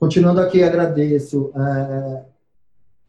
[0.00, 2.24] Continuando aqui, agradeço é,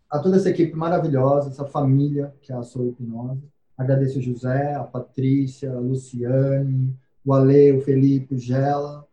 [0.09, 3.49] a toda essa equipe maravilhosa, essa família que é a Sou Hipnose.
[3.77, 6.93] Agradeço o José, a Patrícia, a Luciane,
[7.25, 9.07] o Ale, o Felipe, o Gela,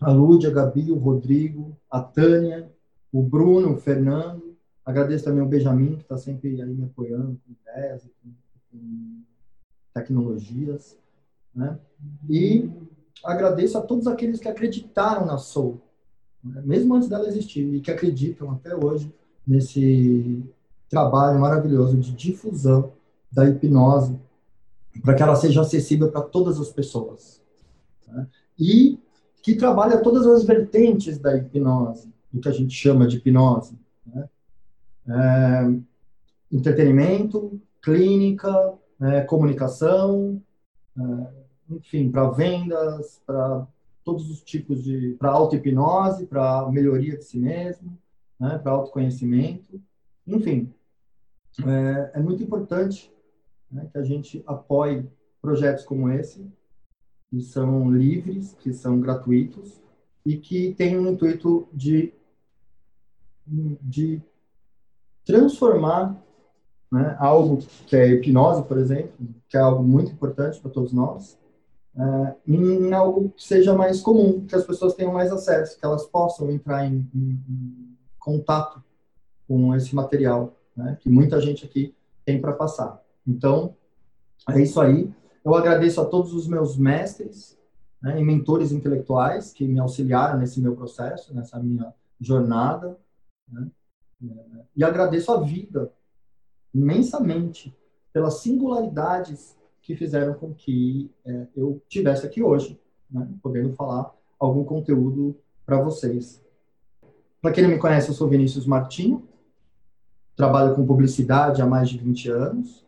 [0.00, 2.68] a Lúdia, a Gabi, o Rodrigo, a Tânia,
[3.12, 4.56] o Bruno, o Fernando.
[4.84, 8.32] Agradeço também o Benjamin, que está sempre aí me apoiando com ideias, com,
[8.72, 9.22] com
[9.94, 10.98] tecnologias.
[11.54, 11.78] Né?
[12.28, 12.68] E
[13.24, 15.80] agradeço a todos aqueles que acreditaram na Soul,
[16.42, 16.62] né?
[16.64, 19.12] mesmo antes dela existir, e que acreditam até hoje
[19.46, 20.42] nesse
[20.88, 22.92] trabalho maravilhoso de difusão
[23.30, 24.18] da hipnose,
[25.02, 27.40] para que ela seja acessível para todas as pessoas.
[28.06, 28.26] Né?
[28.58, 28.98] E
[29.42, 33.76] que trabalha todas as vertentes da hipnose, do que a gente chama de hipnose.
[34.06, 34.28] Né?
[35.08, 40.40] É, entretenimento, clínica, é, comunicação,
[40.96, 41.26] é,
[41.70, 43.66] enfim, para vendas, para
[44.04, 45.14] todos os tipos de.
[45.18, 47.96] para auto-hipnose, para melhoria de si mesmo,
[48.38, 49.80] né, para autoconhecimento.
[50.26, 50.72] Enfim,
[51.66, 53.12] é, é muito importante
[53.70, 55.06] né, que a gente apoie
[55.40, 56.46] projetos como esse,
[57.30, 59.80] que são livres, que são gratuitos
[60.24, 62.12] e que têm o intuito de,
[63.46, 64.22] de
[65.24, 66.22] transformar
[66.90, 69.12] né, algo que é hipnose, por exemplo,
[69.48, 71.38] que é algo muito importante para todos nós,
[71.96, 76.06] é, em algo que seja mais comum, que as pessoas tenham mais acesso, que elas
[76.06, 78.82] possam entrar em, em, em contato
[79.46, 81.94] com esse material, né, que muita gente aqui
[82.24, 83.02] tem para passar.
[83.26, 83.76] Então,
[84.48, 85.12] é isso aí.
[85.44, 87.58] Eu agradeço a todos os meus mestres
[88.00, 92.96] né, e mentores intelectuais que me auxiliaram nesse meu processo, nessa minha jornada.
[93.50, 93.68] Né,
[94.74, 95.92] e agradeço a vida
[96.72, 97.76] imensamente
[98.12, 102.80] pelas singularidades que fizeram com que é, eu tivesse aqui hoje,
[103.10, 105.36] né, podendo falar algum conteúdo
[105.66, 106.42] para vocês.
[107.40, 109.28] Para quem não me conhece, eu sou Vinícius Martinho,
[110.36, 112.86] trabalho com publicidade há mais de 20 anos,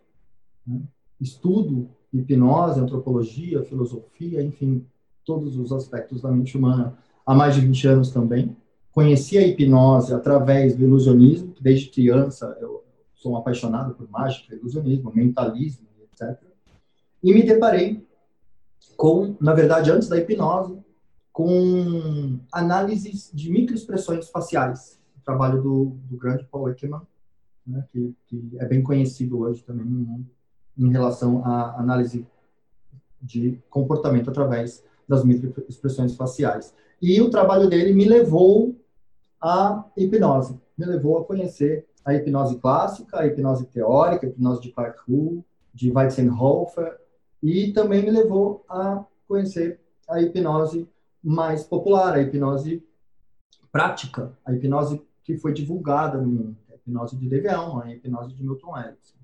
[0.64, 0.80] né,
[1.20, 4.86] estudo hipnose, antropologia, filosofia, enfim,
[5.24, 6.96] todos os aspectos da mente humana
[7.26, 8.56] há mais de 20 anos também.
[8.92, 12.84] Conheci a hipnose através do ilusionismo, desde criança eu
[13.16, 16.53] sou um apaixonado por mágica, ilusionismo, mentalismo, etc.
[17.24, 18.06] E me deparei
[18.98, 20.78] com, na verdade, antes da hipnose,
[21.32, 27.00] com análises de microexpressões faciais, o trabalho do, do grande Paul Ekman,
[27.66, 30.26] né, que, que é bem conhecido hoje também mundo
[30.76, 32.26] em relação à análise
[33.22, 36.74] de comportamento através das microexpressões faciais.
[37.00, 38.78] E o trabalho dele me levou
[39.40, 44.70] à hipnose, me levou a conhecer a hipnose clássica, a hipnose teórica, a hipnose de
[44.72, 45.42] Clark Hull,
[45.72, 47.02] de Weizenhofer,
[47.44, 49.78] e também me levou a conhecer
[50.08, 50.88] a hipnose
[51.22, 52.82] mais popular, a hipnose
[53.70, 58.42] prática, a hipnose que foi divulgada no mundo, a hipnose de Deveon, a hipnose de
[58.42, 59.18] Milton Erickson.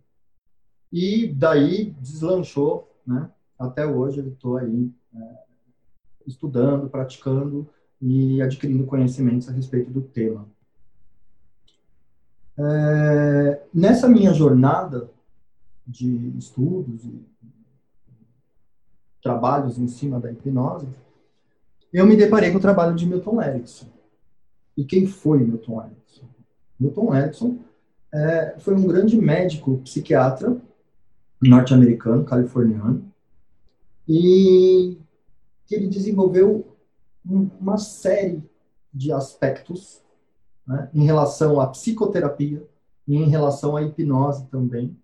[0.93, 3.31] E daí deslanchou, né?
[3.59, 5.39] Até hoje eu estou aí é,
[6.27, 7.67] estudando, praticando
[8.03, 10.47] e adquirindo conhecimentos a respeito do tema.
[12.59, 15.11] É, nessa minha jornada
[15.87, 17.31] de estudos e
[19.23, 20.89] trabalhos em cima da hipnose,
[21.93, 23.87] eu me deparei com o trabalho de Milton Erickson.
[24.77, 26.27] E quem foi Milton Erickson?
[26.79, 27.59] Milton Erickson
[28.13, 30.61] é, foi um grande médico psiquiatra
[31.41, 33.11] norte-americano, californiano,
[34.07, 34.99] e
[35.67, 36.77] que ele desenvolveu
[37.25, 38.43] uma série
[38.93, 40.03] de aspectos
[40.67, 42.67] né, em relação à psicoterapia
[43.07, 44.97] e em relação à hipnose também.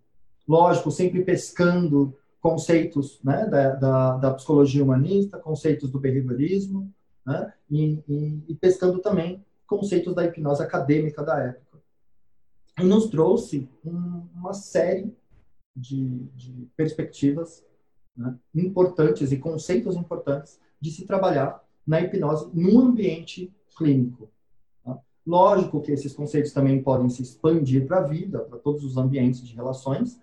[0.46, 2.14] Lógico, sempre pescando
[2.46, 6.94] conceitos né, da, da, da, psicologia humanista, conceitos do behaviorismo,
[7.26, 11.82] né, e, e, e pescando também conceitos da hipnose acadêmica da época.
[12.78, 15.12] E nos trouxe um, uma série
[15.74, 17.64] de, de perspectivas
[18.16, 24.30] né, importantes e conceitos importantes de se trabalhar na hipnose num ambiente clínico.
[24.84, 25.00] Tá?
[25.26, 29.42] Lógico que esses conceitos também podem se expandir para a vida, para todos os ambientes
[29.42, 30.20] de relações,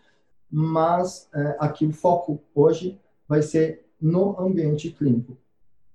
[0.56, 5.36] mas é, aqui o foco hoje vai ser no ambiente clínico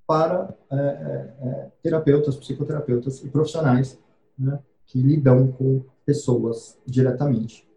[0.05, 3.97] para é, é, é terapeutas, psicoterapeutas e profissionais
[4.37, 7.69] né, que lidam com pessoas diretamente.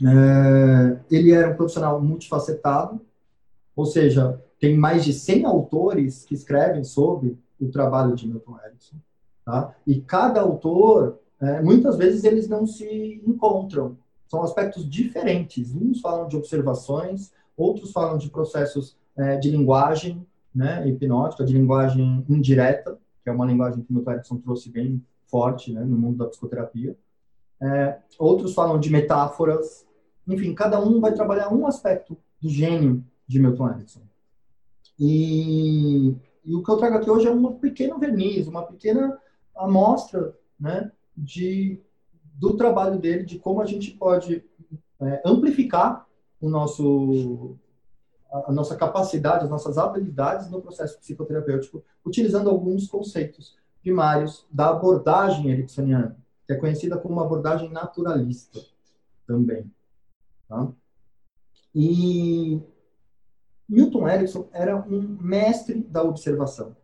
[0.00, 2.98] É, ele era um profissional multifacetado,
[3.76, 8.96] ou seja, tem mais de 100 autores que escrevem sobre o trabalho de Milton Erickson.
[9.44, 9.74] Tá?
[9.86, 13.98] E cada autor, é, muitas vezes, eles não se encontram.
[14.32, 15.74] São aspectos diferentes.
[15.74, 22.24] Uns falam de observações, outros falam de processos é, de linguagem né, hipnótica, de linguagem
[22.26, 26.16] indireta, que é uma linguagem que o Milton Erickson trouxe bem forte né, no mundo
[26.16, 26.96] da psicoterapia.
[27.60, 29.86] É, outros falam de metáforas.
[30.26, 34.00] Enfim, cada um vai trabalhar um aspecto do gênio de Milton Erickson.
[34.98, 39.18] E, e o que eu trago aqui hoje é um pequeno verniz, uma pequena
[39.54, 41.78] amostra né, de,
[42.32, 44.44] do trabalho dele, de como a gente pode
[45.00, 46.06] é, amplificar
[46.40, 47.56] o nosso,
[48.30, 54.70] a, a nossa capacidade, as nossas habilidades no processo psicoterapêutico, utilizando alguns conceitos primários da
[54.70, 58.60] abordagem ericksoniana, que é conhecida como uma abordagem naturalista
[59.26, 59.70] também.
[60.48, 60.68] Tá?
[61.74, 62.60] E
[63.68, 66.76] Milton Erickson era um mestre da observação.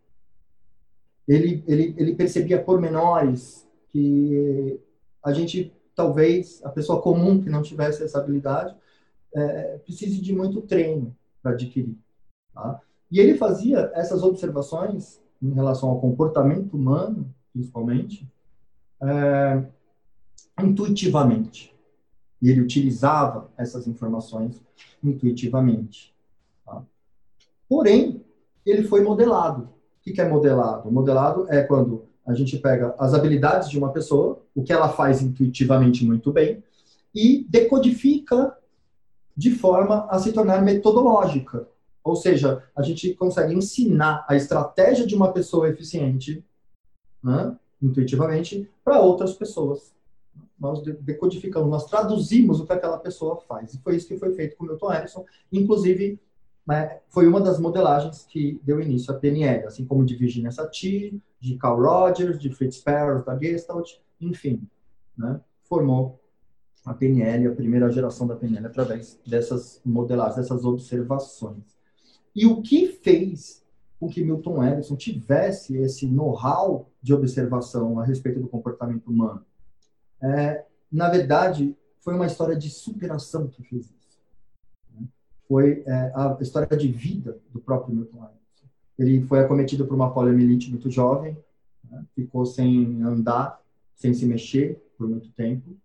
[1.26, 4.80] Ele, ele, ele percebia pormenores que
[5.28, 8.74] a gente, talvez, a pessoa comum que não tivesse essa habilidade,
[9.34, 11.96] é, precise de muito treino para adquirir.
[12.54, 12.80] Tá?
[13.10, 18.26] E ele fazia essas observações em relação ao comportamento humano, principalmente,
[19.02, 19.62] é,
[20.62, 21.74] intuitivamente.
[22.40, 24.60] E ele utilizava essas informações
[25.04, 26.14] intuitivamente.
[26.64, 26.82] Tá?
[27.68, 28.24] Porém,
[28.64, 29.64] ele foi modelado.
[29.64, 30.90] O que é modelado?
[30.90, 35.22] Modelado é quando a gente pega as habilidades de uma pessoa, o que ela faz
[35.22, 36.62] intuitivamente muito bem,
[37.14, 38.54] e decodifica
[39.34, 41.66] de forma a se tornar metodológica.
[42.04, 46.44] Ou seja, a gente consegue ensinar a estratégia de uma pessoa eficiente,
[47.24, 49.94] né, intuitivamente, para outras pessoas.
[50.60, 53.72] Nós decodificamos, nós traduzimos o que aquela pessoa faz.
[53.72, 55.24] E foi isso que foi feito com o Milton Erickson.
[55.50, 56.20] Inclusive,
[56.68, 61.18] né, foi uma das modelagens que deu início à PNL, assim como de Virginia Satir,
[61.40, 64.68] de Carl Rogers, de Fritz Perls, da Gestalt, enfim.
[65.16, 66.20] Né, formou
[66.84, 71.64] a PNL, a primeira geração da PNL, através dessas modelagens, dessas observações.
[72.36, 73.64] E o que fez
[73.98, 79.44] com que Milton Erickson tivesse esse know-how de observação a respeito do comportamento humano?
[80.22, 83.97] É, na verdade, foi uma história de superação que fez isso.
[85.48, 88.66] Foi é, a história de vida do próprio Milton Erickson.
[88.98, 91.36] Ele foi acometido por uma poliomielite muito jovem,
[91.90, 92.04] né?
[92.14, 93.60] ficou sem andar,
[93.94, 95.76] sem se mexer por muito tempo.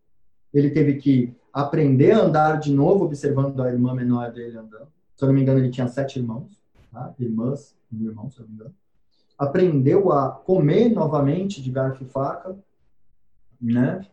[0.54, 4.88] Ele teve que aprender a andar de novo, observando a irmã menor dele andando.
[5.16, 6.62] Se eu não me engano, ele tinha sete irmãos,
[6.92, 7.14] tá?
[7.20, 8.76] irmãs, um irmão, se eu não me engano.
[9.38, 12.58] Aprendeu a comer novamente de garfo e faca,
[13.62, 14.06] né?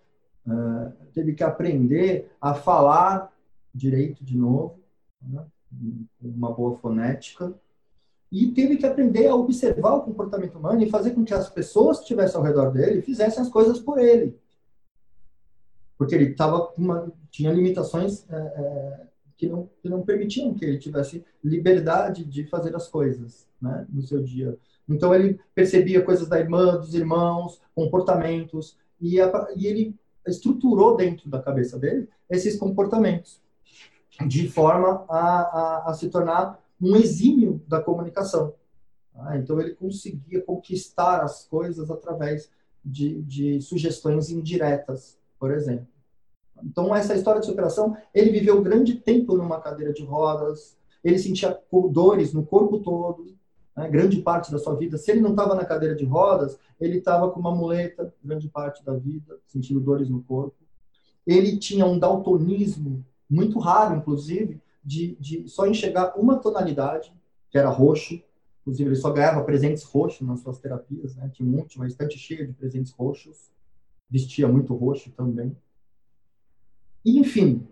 [0.46, 3.32] Uh, teve que aprender a falar
[3.74, 4.79] direito de novo,
[5.22, 5.44] né?
[6.20, 7.54] uma boa fonética,
[8.30, 11.98] e teve que aprender a observar o comportamento humano e fazer com que as pessoas
[11.98, 14.38] que estivessem ao redor dele fizessem as coisas por ele.
[15.98, 19.06] Porque ele tava uma, tinha limitações é, é,
[19.36, 24.02] que não, que não permitiam que ele tivesse liberdade de fazer as coisas né, no
[24.02, 24.56] seu dia.
[24.88, 29.94] Então ele percebia coisas da irmã, dos irmãos, comportamentos, e, a, e ele
[30.26, 33.40] estruturou dentro da cabeça dele esses comportamentos,
[34.26, 38.54] de forma a, a, a se tornar um exímio da comunicação.
[39.14, 42.50] Ah, então ele conseguia conquistar as coisas através
[42.84, 45.86] de, de sugestões indiretas, por exemplo.
[46.62, 51.58] Então, essa história de superação, ele viveu grande tempo numa cadeira de rodas, ele sentia
[51.90, 53.34] dores no corpo todo,
[53.76, 54.98] né, grande parte da sua vida.
[54.98, 58.84] Se ele não estava na cadeira de rodas, ele estava com uma muleta grande parte
[58.84, 60.56] da vida, sentindo dores no corpo.
[61.26, 67.12] Ele tinha um daltonismo muito raro, inclusive, de, de só enxergar uma tonalidade,
[67.50, 68.20] que era roxo.
[68.62, 71.30] Inclusive, ele só ganhava presentes roxos nas suas terapias, né?
[71.32, 73.50] Tinha um uma estante cheia de presentes roxos.
[74.10, 75.56] Vestia muito roxo também.
[77.04, 77.66] Enfim,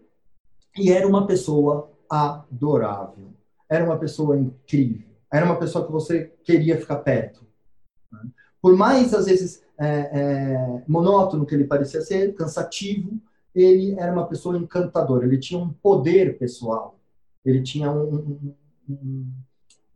[0.76, 3.34] e era uma pessoa adorável.
[3.68, 5.08] Era uma pessoa incrível.
[5.30, 7.44] Era uma pessoa que você queria ficar perto.
[8.10, 8.20] Né?
[8.62, 13.20] Por mais, às vezes, é, é, monótono que ele parecia ser, cansativo,
[13.62, 15.26] ele era uma pessoa encantadora.
[15.26, 16.98] Ele tinha um poder pessoal.
[17.44, 18.54] Ele tinha um,
[18.88, 19.32] um,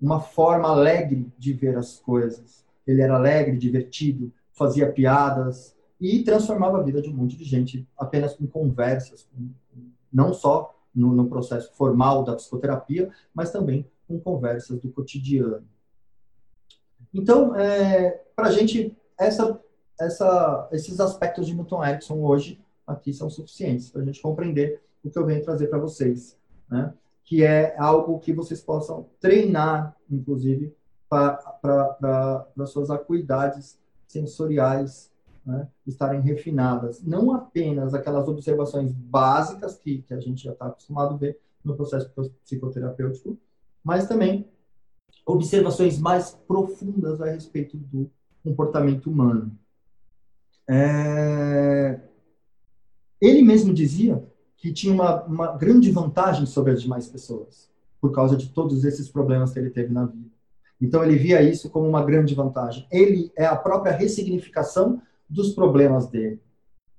[0.00, 2.64] uma forma alegre de ver as coisas.
[2.86, 7.86] Ele era alegre, divertido, fazia piadas, e transformava a vida de um monte de gente
[7.96, 9.28] apenas com conversas,
[10.12, 15.64] não só no, no processo formal da psicoterapia, mas também com conversas do cotidiano.
[17.14, 19.60] Então, é, para a gente, essa,
[20.00, 25.10] essa, esses aspectos de Milton Erickson hoje aqui são suficientes para a gente compreender o
[25.10, 26.38] que eu venho trazer para vocês,
[26.70, 26.92] né?
[27.24, 30.74] que é algo que vocês possam treinar, inclusive,
[31.08, 35.10] para suas acuidades sensoriais
[35.44, 41.14] né, estarem refinadas, não apenas aquelas observações básicas que, que a gente já está acostumado
[41.14, 42.10] a ver no processo
[42.44, 43.36] psicoterapêutico,
[43.82, 44.48] mas também
[45.26, 48.10] observações mais profundas a respeito do
[48.42, 49.56] comportamento humano.
[50.68, 52.00] É...
[53.22, 54.22] Ele mesmo dizia
[54.56, 59.08] que tinha uma, uma grande vantagem sobre as demais pessoas, por causa de todos esses
[59.08, 60.28] problemas que ele teve na vida.
[60.80, 62.84] Então ele via isso como uma grande vantagem.
[62.90, 65.00] Ele é a própria ressignificação
[65.30, 66.40] dos problemas dele.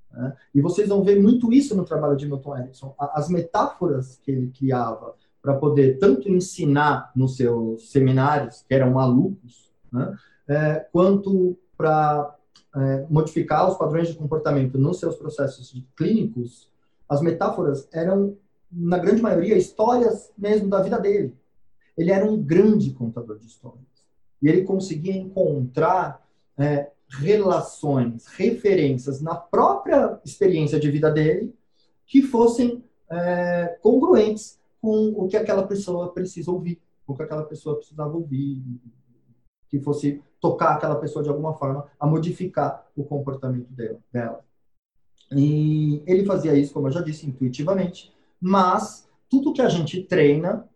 [0.10, 0.34] Né?
[0.56, 2.96] E vocês vão ver muito isso no trabalho de Milton Erickson.
[2.98, 9.74] As metáforas que ele criava para poder tanto ensinar nos seus seminários, que eram malucos,
[9.92, 10.18] né?
[10.48, 12.34] é, quanto para
[12.75, 16.70] é, modificar os padrões de comportamento nos seus processos clínicos,
[17.08, 18.38] as metáforas eram,
[18.72, 21.36] na grande maioria, histórias mesmo da vida dele.
[21.98, 23.84] Ele era um grande contador de histórias.
[24.42, 26.25] E ele conseguia encontrar
[26.58, 26.89] é,
[27.20, 31.53] relações, referências na própria experiência de vida dele
[32.06, 37.77] que fossem é, congruentes com o que aquela pessoa precisa ouvir, o que aquela pessoa
[37.77, 38.62] precisava ouvir,
[39.70, 43.70] que fosse tocar aquela pessoa de alguma forma a modificar o comportamento
[44.12, 44.44] dela.
[45.32, 50.68] E ele fazia isso, como eu já disse, intuitivamente, mas tudo que a gente treina,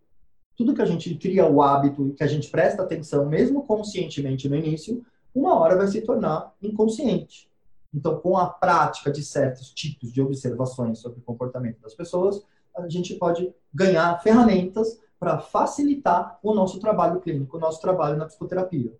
[0.55, 4.55] tudo que a gente cria o hábito, que a gente presta atenção, mesmo conscientemente no
[4.55, 5.05] início,
[5.35, 7.49] uma hora vai se tornar inconsciente.
[7.93, 12.41] Então, com a prática de certos tipos de observações sobre o comportamento das pessoas,
[12.73, 18.27] a gente pode ganhar ferramentas para facilitar o nosso trabalho clínico, o nosso trabalho na
[18.27, 18.93] psicoterapia.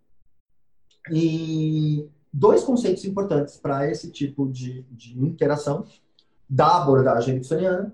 [1.12, 5.86] E dois conceitos importantes para esse tipo de, de interação
[6.50, 7.94] da abordagem ericksoniana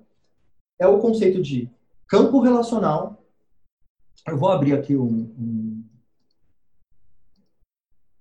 [0.79, 1.69] é o conceito de
[2.07, 3.23] campo relacional.
[4.27, 5.83] Eu vou abrir aqui um, um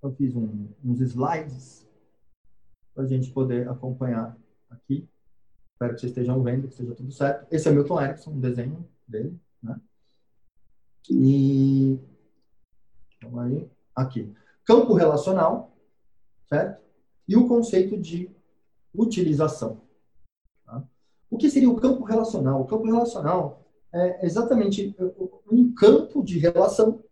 [0.02, 1.86] eu fiz um, uns slides
[2.92, 4.36] para a gente poder acompanhar
[4.68, 5.08] aqui.
[5.74, 7.46] Espero que vocês estejam vendo, que esteja tudo certo.
[7.52, 9.80] Esse é Milton Erickson, um desenho dele, né?
[11.08, 11.98] E
[13.16, 14.32] então aí, aqui.
[14.64, 15.76] Campo relacional,
[16.48, 16.82] certo?
[17.26, 18.30] E o conceito de
[18.94, 19.80] utilização.
[20.64, 20.84] Tá?
[21.30, 22.60] O que seria o campo relacional?
[22.60, 24.94] O campo relacional é exatamente
[25.50, 27.02] um campo de relação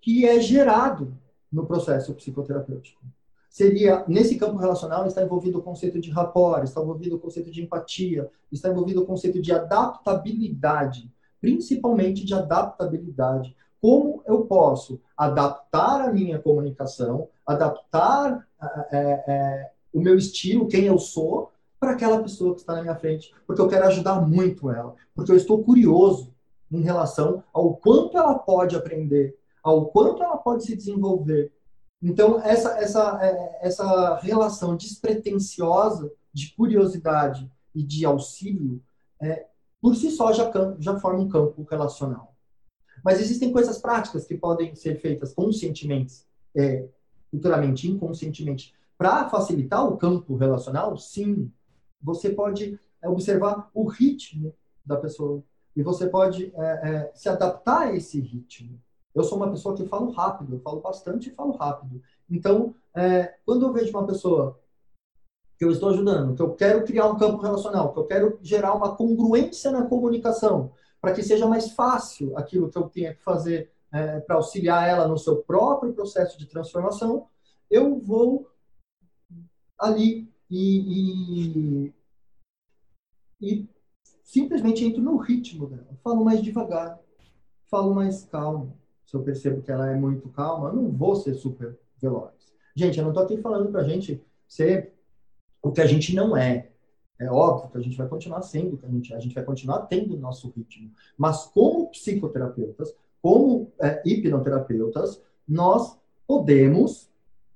[0.00, 1.16] que é gerado
[1.50, 3.00] no processo psicoterapêutico.
[3.48, 7.62] Seria, nesse campo relacional, está envolvido o conceito de rapport, está envolvido o conceito de
[7.62, 11.08] empatia, está envolvido o conceito de adaptabilidade,
[11.40, 13.56] principalmente de adaptabilidade.
[13.80, 18.46] Como eu posso adaptar a minha comunicação, adaptar
[18.90, 22.96] é, é, o meu estilo, quem eu sou, para aquela pessoa que está na minha
[22.96, 26.32] frente, porque eu quero ajudar muito ela, porque eu estou curioso
[26.72, 31.52] em relação ao quanto ela pode aprender, ao quanto ela pode se desenvolver.
[32.02, 38.82] Então, essa, essa, é, essa relação despretensiosa de curiosidade e de auxílio,
[39.20, 39.46] é,
[39.80, 42.33] por si só, já, já forma um campo relacional.
[43.04, 46.24] Mas existem coisas práticas que podem ser feitas conscientemente,
[46.56, 46.88] é,
[47.30, 51.52] futuramente, inconscientemente, para facilitar o campo relacional, sim.
[52.00, 55.42] Você pode é, observar o ritmo da pessoa
[55.76, 58.80] e você pode é, é, se adaptar a esse ritmo.
[59.14, 62.00] Eu sou uma pessoa que falo rápido, eu falo bastante e falo rápido.
[62.30, 64.58] Então, é, quando eu vejo uma pessoa
[65.58, 68.74] que eu estou ajudando, que eu quero criar um campo relacional, que eu quero gerar
[68.74, 70.72] uma congruência na comunicação,
[71.04, 75.06] para que seja mais fácil aquilo que eu tenha que fazer é, para auxiliar ela
[75.06, 77.28] no seu próprio processo de transformação,
[77.70, 78.50] eu vou
[79.78, 81.94] ali e, e,
[83.40, 83.68] e
[84.22, 85.88] simplesmente entro no ritmo dela.
[86.02, 86.98] Falo mais devagar,
[87.70, 91.34] falo mais calmo se eu percebo que ela é muito calma, eu não vou ser
[91.34, 92.32] super veloz.
[92.74, 94.92] Gente, eu não estou aqui falando para a gente ser
[95.62, 96.72] o que a gente não é.
[97.18, 99.44] É óbvio que a gente vai continuar sendo que a gente é, a gente vai
[99.44, 100.90] continuar tendo o nosso ritmo.
[101.16, 107.08] Mas como psicoterapeutas, como é, hipnoterapeutas, nós podemos,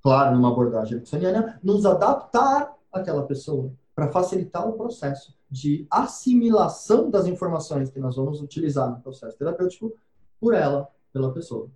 [0.02, 7.26] claro, numa abordagem ericksoniana, nos adaptar àquela pessoa para facilitar o processo de assimilação das
[7.26, 9.92] informações que nós vamos utilizar no processo terapêutico
[10.40, 11.68] por ela pela pessoa.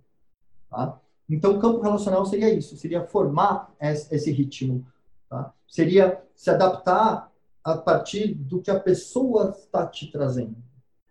[0.69, 0.99] Tá?
[1.29, 4.85] Então, o campo relacional seria isso, seria formar esse ritmo,
[5.29, 5.53] tá?
[5.67, 7.29] seria se adaptar
[7.63, 10.57] a partir do que a pessoa está te trazendo.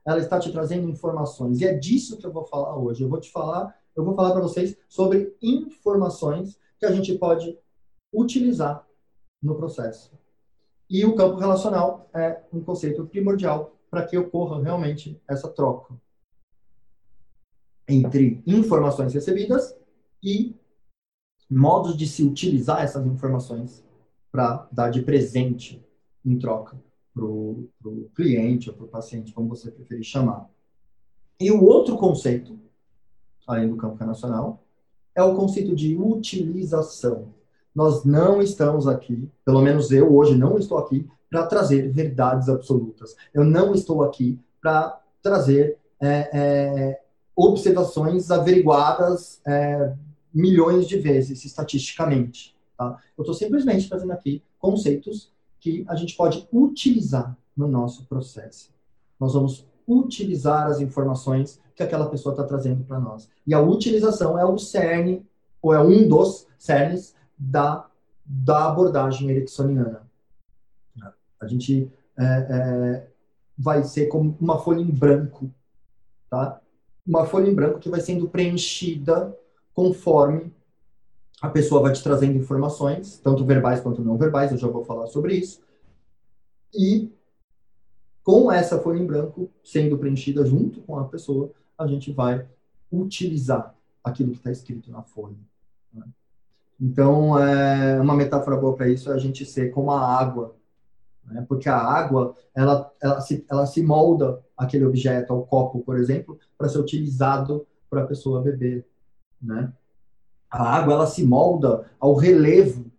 [0.04, 3.02] Ela está te trazendo informações e é disso que eu vou falar hoje.
[3.02, 7.56] Eu vou te falar, eu vou falar para vocês sobre informações que a gente pode
[8.12, 8.86] utilizar
[9.42, 10.12] no processo.
[10.90, 15.94] E o campo relacional é um conceito primordial para que ocorra realmente essa troca
[17.88, 19.76] entre informações recebidas
[20.22, 20.54] e
[21.50, 23.84] modos de se utilizar essas informações
[24.30, 25.84] para dar de presente
[26.24, 26.76] em troca
[27.14, 27.68] para o
[28.14, 30.48] cliente ou para o paciente, como você preferir chamar.
[31.38, 32.58] E o outro conceito,
[33.46, 34.62] além do campo nacional,
[35.14, 37.34] é o conceito de utilização.
[37.74, 43.16] Nós não estamos aqui, pelo menos eu hoje não estou aqui, para trazer verdades absolutas.
[43.32, 47.02] Eu não estou aqui para trazer é, é,
[47.34, 49.94] observações averiguadas é,
[50.32, 52.54] milhões de vezes, estatisticamente.
[52.76, 52.98] Tá?
[53.16, 55.31] Eu estou simplesmente trazendo aqui conceitos
[55.62, 58.74] que a gente pode utilizar no nosso processo.
[59.18, 63.30] Nós vamos utilizar as informações que aquela pessoa está trazendo para nós.
[63.46, 65.24] E a utilização é o cerne,
[65.62, 67.88] ou é um dos cernes da,
[68.26, 70.02] da abordagem ericksoniana.
[71.40, 71.88] A gente
[72.18, 73.08] é, é,
[73.56, 75.48] vai ser como uma folha em branco,
[76.28, 76.60] tá?
[77.06, 79.36] Uma folha em branco que vai sendo preenchida
[79.72, 80.52] conforme
[81.42, 85.08] a pessoa vai te trazendo informações, tanto verbais quanto não verbais, eu já vou falar
[85.08, 85.60] sobre isso.
[86.72, 87.12] E
[88.22, 92.46] com essa folha em branco sendo preenchida junto com a pessoa, a gente vai
[92.90, 95.36] utilizar aquilo que está escrito na folha.
[95.92, 96.04] Né?
[96.80, 100.54] Então, é, uma metáfora boa para isso é a gente ser como a água
[101.24, 101.44] né?
[101.48, 106.38] porque a água ela, ela, se, ela se molda aquele objeto, ao copo, por exemplo,
[106.56, 108.86] para ser utilizado para a pessoa beber.
[109.40, 109.72] Né?
[110.52, 112.90] A água ela se molda ao relevo,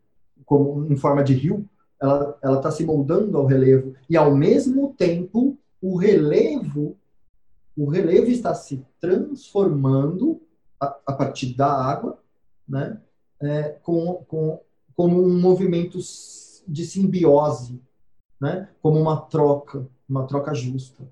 [0.45, 1.69] como em forma de rio,
[2.01, 6.97] ela está se moldando ao relevo e ao mesmo tempo o relevo
[7.77, 10.41] o relevo está se transformando
[10.79, 12.19] a, a partir da água,
[12.67, 12.99] né?
[13.41, 14.59] É, com, com,
[14.95, 15.97] como um movimento
[16.67, 17.81] de simbiose
[18.43, 21.09] né, como uma troca, uma troca justa.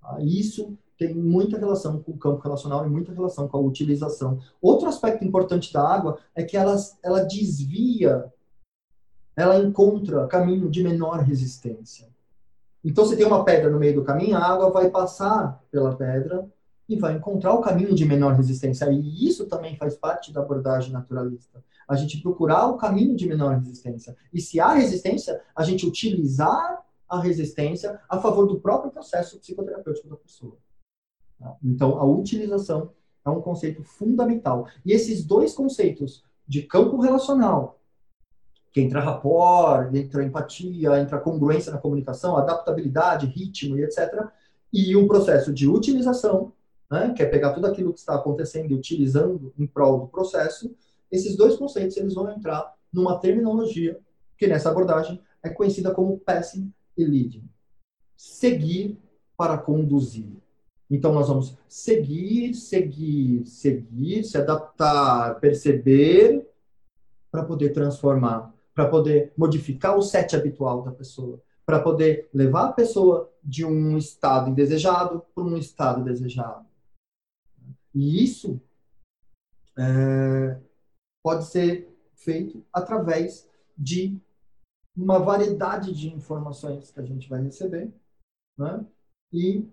[0.00, 0.18] Tá?
[0.22, 4.38] Isso tem muita relação com o campo relacional e muita relação com a utilização.
[4.60, 8.30] Outro aspecto importante da água é que ela, ela desvia,
[9.34, 12.06] ela encontra caminho de menor resistência.
[12.84, 16.46] Então, se tem uma pedra no meio do caminho, a água vai passar pela pedra
[16.86, 18.92] e vai encontrar o caminho de menor resistência.
[18.92, 23.56] E isso também faz parte da abordagem naturalista a gente procurar o caminho de menor
[23.56, 24.14] resistência.
[24.32, 30.08] E se há resistência, a gente utilizar a resistência a favor do próprio processo psicoterapêutico
[30.08, 30.56] da pessoa.
[31.40, 31.56] Tá?
[31.64, 32.92] Então, a utilização
[33.24, 34.68] é um conceito fundamental.
[34.84, 37.80] E esses dois conceitos de campo relacional,
[38.72, 44.28] que entra rapport, entra empatia, entra congruência na comunicação, adaptabilidade, ritmo e etc.,
[44.72, 46.52] e o processo de utilização,
[46.88, 50.72] né, que é pegar tudo aquilo que está acontecendo e utilizando em prol do processo,
[51.10, 53.98] esses dois conceitos eles vão entrar numa terminologia
[54.38, 57.48] que nessa abordagem é conhecida como passing e leading.
[58.16, 58.98] Seguir
[59.36, 60.30] para conduzir.
[60.90, 66.50] Então nós vamos seguir, seguir, seguir, se adaptar, perceber
[67.30, 72.72] para poder transformar, para poder modificar o set habitual da pessoa, para poder levar a
[72.72, 76.66] pessoa de um estado indesejado para um estado desejado.
[77.94, 78.60] E isso
[79.78, 80.60] é,
[81.22, 83.48] pode ser feito através
[83.78, 84.20] de
[84.96, 87.92] uma variedade de informações que a gente vai receber
[88.58, 88.84] né?
[89.32, 89.66] e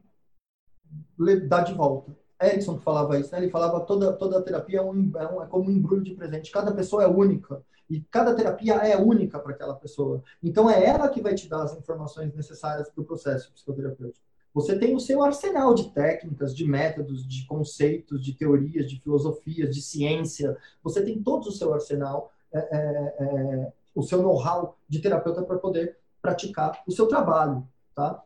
[1.47, 2.15] dar de volta.
[2.41, 3.39] Erickson falava isso, né?
[3.39, 6.52] ele falava toda toda terapia é, um, é, um, é como um embrulho de presente.
[6.52, 10.21] Cada pessoa é única e cada terapia é única para aquela pessoa.
[10.43, 14.26] Então é ela que vai te dar as informações necessárias para o processo psicoterapêutico.
[14.54, 19.73] Você tem o seu arsenal de técnicas, de métodos, de conceitos, de teorias, de filosofias,
[19.73, 20.58] de ciência.
[20.84, 25.58] Você tem todo o seu arsenal, é, é, é, o seu know-how de terapeuta para
[25.58, 28.23] poder praticar o seu trabalho, tá?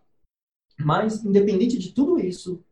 [0.83, 2.63] Mas, independente de tudo isso,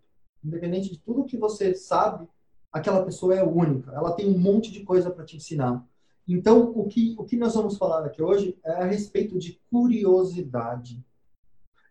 [0.43, 2.27] independente de tudo que você sabe,
[2.71, 3.91] aquela pessoa é única.
[3.91, 5.85] Ela tem um monte de coisa para te ensinar.
[6.27, 11.03] Então, o que, o que nós vamos falar aqui hoje é a respeito de curiosidade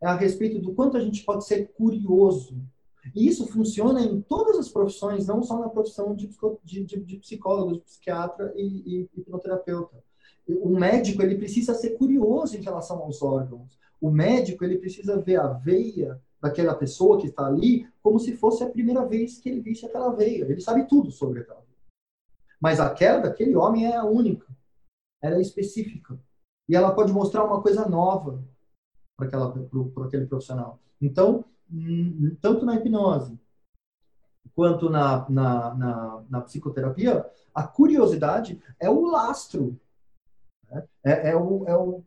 [0.01, 2.57] é a respeito do quanto a gente pode ser curioso.
[3.15, 6.29] E isso funciona em todas as profissões, não só na profissão de,
[6.65, 9.97] de, de, psicólogo, de psiquiatra e, e, e hipnoterapeuta.
[10.47, 13.79] O médico ele precisa ser curioso em relação aos órgãos.
[14.01, 18.63] O médico ele precisa ver a veia daquela pessoa que está ali como se fosse
[18.63, 20.45] a primeira vez que ele visse aquela veia.
[20.45, 21.69] Ele sabe tudo sobre aquela veia.
[22.61, 24.47] Mas aquela daquele homem é a única.
[25.21, 26.19] Ela é específica.
[26.69, 28.45] E ela pode mostrar uma coisa nova
[29.17, 29.27] para
[30.07, 30.79] aquele profissional.
[31.01, 33.39] Então, hum, tanto na hipnose
[34.55, 39.79] quanto na, na, na, na psicoterapia, a curiosidade é o lastro.
[40.69, 40.85] Né?
[41.05, 42.03] É, é, o, é o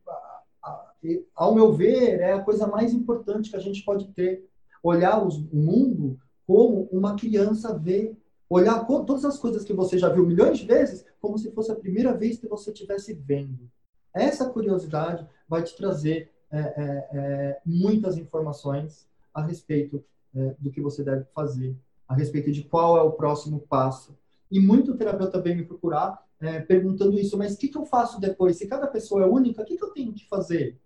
[1.36, 4.48] ao meu ver, é a coisa mais importante que a gente pode ter.
[4.84, 8.16] Olhar os, o mundo como uma criança vê.
[8.50, 11.76] Olhar todas as coisas que você já viu milhões de vezes, como se fosse a
[11.76, 13.70] primeira vez que você estivesse vendo.
[14.14, 20.04] Essa curiosidade vai te trazer é, é, é, muitas informações a respeito
[20.36, 21.76] é, do que você deve fazer,
[22.08, 24.18] a respeito de qual é o próximo passo.
[24.52, 28.20] E muito terapeuta vem me procurar é, perguntando isso, mas o que, que eu faço
[28.20, 28.58] depois?
[28.58, 30.78] Se cada pessoa é única, o que, que eu tenho que fazer?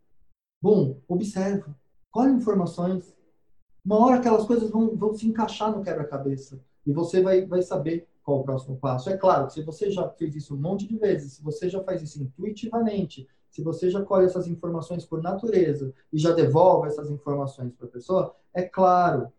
[0.65, 1.77] Bom, observa,
[2.09, 3.15] colhe informações.
[3.85, 8.07] Uma hora aquelas coisas vão, vão se encaixar no quebra-cabeça e você vai, vai saber
[8.23, 9.11] qual o próximo passo.
[9.11, 12.01] É claro, se você já fez isso um monte de vezes, se você já faz
[12.01, 17.71] isso intuitivamente, se você já colhe essas informações por natureza e já devolve essas informações
[17.75, 19.31] para a pessoa, é claro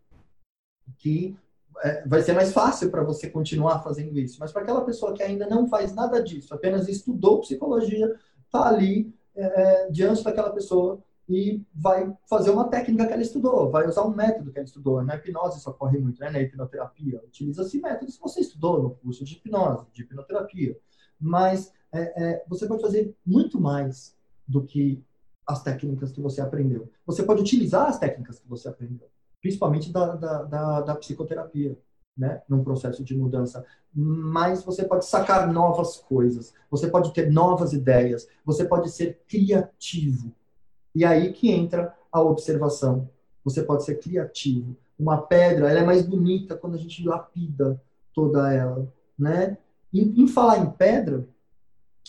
[0.97, 1.35] que
[1.83, 4.37] é, vai ser mais fácil para você continuar fazendo isso.
[4.39, 9.13] Mas para aquela pessoa que ainda não faz nada disso, apenas estudou psicologia, está ali
[9.35, 14.03] é, é, diante daquela pessoa e vai fazer uma técnica que ela estudou, vai usar
[14.05, 15.03] um método que ela estudou.
[15.03, 16.29] Na hipnose isso ocorre muito, né?
[16.29, 17.21] na hipnoterapia.
[17.25, 20.77] Utiliza-se métodos que você estudou no curso de hipnose, de hipnoterapia.
[21.19, 24.15] Mas é, é, você pode fazer muito mais
[24.47, 25.03] do que
[25.45, 26.89] as técnicas que você aprendeu.
[27.05, 29.09] Você pode utilizar as técnicas que você aprendeu,
[29.41, 31.77] principalmente da, da, da, da psicoterapia.
[32.19, 33.63] Né, num processo de mudança,
[33.93, 40.33] mas você pode sacar novas coisas, você pode ter novas ideias, você pode ser criativo,
[40.97, 43.07] e aí que entra a observação.
[43.43, 44.75] Você pode ser criativo.
[44.97, 47.79] Uma pedra, ela é mais bonita quando a gente lapida
[48.15, 49.59] toda ela, né?
[49.93, 51.23] Em, em falar em pedra,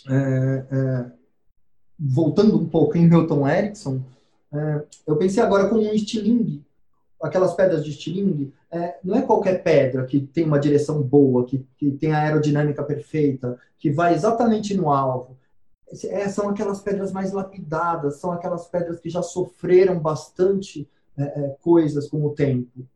[0.08, 1.12] é, é,
[2.00, 4.00] voltando um pouco em Milton Erickson,
[4.50, 6.64] é, eu pensei agora como um estilingue,
[7.22, 11.62] aquelas pedras de estilingue, é, não é qualquer pedra que tem uma direção boa, que,
[11.76, 15.37] que tem a aerodinâmica perfeita, que vai exatamente no alvo
[16.04, 21.56] é, são aquelas pedras mais lapidadas, são aquelas pedras que já sofreram bastante é, é,
[21.60, 22.86] coisas com o tempo.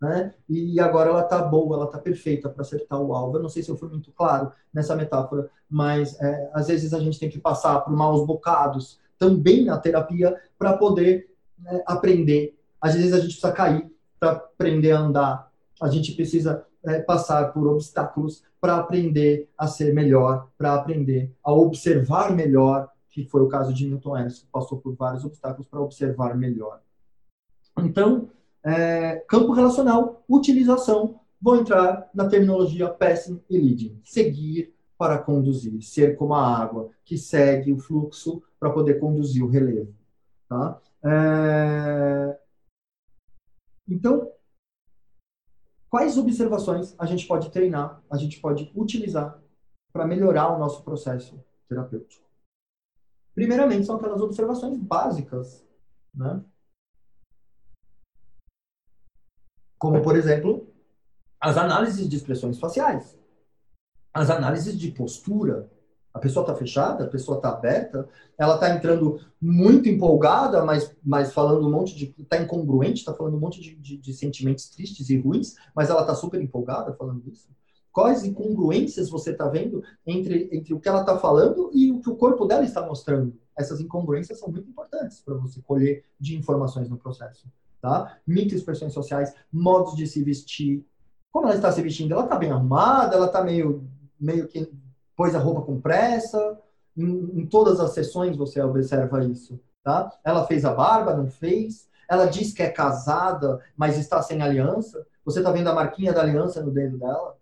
[0.00, 0.34] Né?
[0.48, 3.36] E agora ela está boa, ela está perfeita para acertar o alvo.
[3.36, 6.98] Eu não sei se eu fui muito claro nessa metáfora, mas é, às vezes a
[6.98, 12.58] gente tem que passar por maus bocados também na terapia para poder né, aprender.
[12.80, 15.52] Às vezes a gente precisa cair para aprender a andar.
[15.80, 21.52] A gente precisa é, passar por obstáculos para aprender a ser melhor, para aprender a
[21.52, 25.80] observar melhor, que foi o caso de Newton Erickson, que passou por vários obstáculos para
[25.80, 26.80] observar melhor.
[27.78, 28.28] Então,
[28.62, 36.14] é, campo relacional, utilização, vou entrar na terminologia passing e leading, seguir para conduzir, ser
[36.16, 39.94] como a água, que segue o fluxo para poder conduzir o relevo.
[40.46, 40.78] Tá?
[41.02, 42.38] É...
[43.88, 44.30] Então,
[45.90, 49.42] quais observações a gente pode treinar, a gente pode utilizar
[49.92, 52.24] para melhorar o nosso processo terapêutico.
[53.34, 55.66] Primeiramente, são aquelas observações básicas,
[56.14, 56.42] né?
[59.78, 60.72] Como, por exemplo,
[61.40, 63.18] as análises de expressões faciais,
[64.12, 65.70] as análises de postura,
[66.12, 71.32] a pessoa está fechada, a pessoa está aberta, ela está entrando muito empolgada, mas, mas
[71.32, 72.14] falando um monte de.
[72.18, 76.00] está incongruente, está falando um monte de, de, de, sentimentos tristes e ruins, mas ela
[76.00, 77.48] está super empolgada falando isso.
[77.92, 82.10] Quais incongruências você está vendo entre, entre o que ela está falando e o que
[82.10, 83.34] o corpo dela está mostrando?
[83.56, 87.48] Essas incongruências são muito importantes para você colher de informações no processo.
[87.80, 88.18] Tá?
[88.26, 90.84] Microexpressões sociais, modos de se vestir.
[91.32, 92.12] Como ela está se vestindo?
[92.12, 93.88] Ela está bem arrumada, ela está meio,
[94.20, 94.70] meio que
[95.20, 96.58] pôs a roupa com pressa.
[96.96, 100.10] Em, em, todas as sessões você observa isso, tá?
[100.24, 101.90] Ela fez a barba, não fez.
[102.08, 105.06] Ela diz que é casada, mas está sem aliança.
[105.22, 107.36] Você está vendo a marquinha da aliança no dedo dela?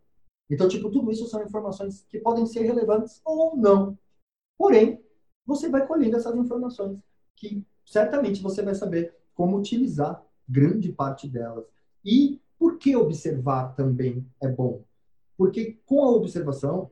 [0.51, 3.97] Então, tipo, tudo isso são informações que podem ser relevantes ou não.
[4.59, 5.01] Porém,
[5.47, 6.99] você vai colhendo essas informações
[7.37, 11.65] que certamente você vai saber como utilizar grande parte delas.
[12.05, 14.83] E por que observar também é bom?
[15.37, 16.91] Porque com a observação,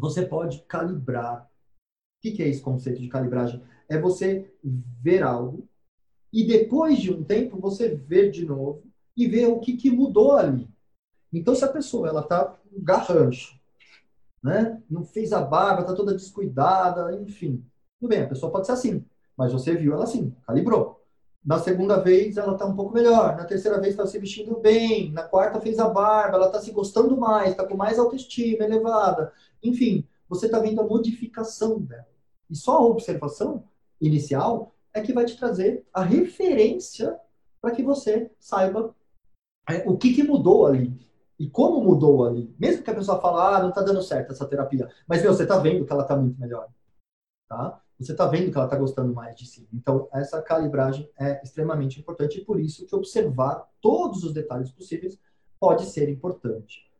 [0.00, 1.44] você pode calibrar.
[1.44, 3.62] O que é esse conceito de calibragem?
[3.88, 5.68] É você ver algo
[6.32, 8.82] e depois de um tempo você ver de novo
[9.16, 10.68] e ver o que, mudou ali.
[11.32, 13.58] Então, se a pessoa ela está garrancho,
[14.42, 14.82] né?
[14.88, 17.64] não fez a barba, está toda descuidada, enfim,
[18.00, 19.04] tudo bem, a pessoa pode ser assim,
[19.36, 21.01] mas você viu ela assim, calibrou.
[21.44, 25.10] Na segunda vez ela está um pouco melhor, na terceira vez está se vestindo bem,
[25.12, 29.32] na quarta fez a barba, ela está se gostando mais, está com mais autoestima elevada.
[29.62, 32.06] Enfim, você está vendo a modificação dela.
[32.48, 33.64] E só a observação
[34.00, 37.18] inicial é que vai te trazer a referência
[37.60, 38.94] para que você saiba
[39.68, 41.00] é, o que, que mudou ali
[41.38, 42.54] e como mudou ali.
[42.58, 44.88] Mesmo que a pessoa fale, ah, não está dando certo essa terapia.
[45.08, 46.68] Mas, meu, você está vendo que ela está muito melhor.
[47.48, 47.81] Tá?
[47.98, 49.68] Você está vendo que ela está gostando mais de si.
[49.72, 55.18] Então, essa calibragem é extremamente importante e por isso que observar todos os detalhes possíveis
[55.60, 56.90] pode ser importante.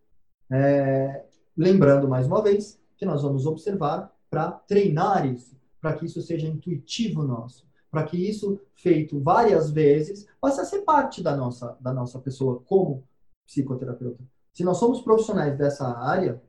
[0.50, 1.24] É,
[1.56, 6.46] Lembrando mais uma vez que nós vamos observar para treinar isso, para que isso seja
[6.46, 11.92] intuitivo nosso, para que isso feito várias vezes passe a ser parte da nossa da
[11.92, 13.04] nossa pessoa como
[13.46, 14.24] psicoterapeuta.
[14.54, 16.42] Se nós somos profissionais dessa área,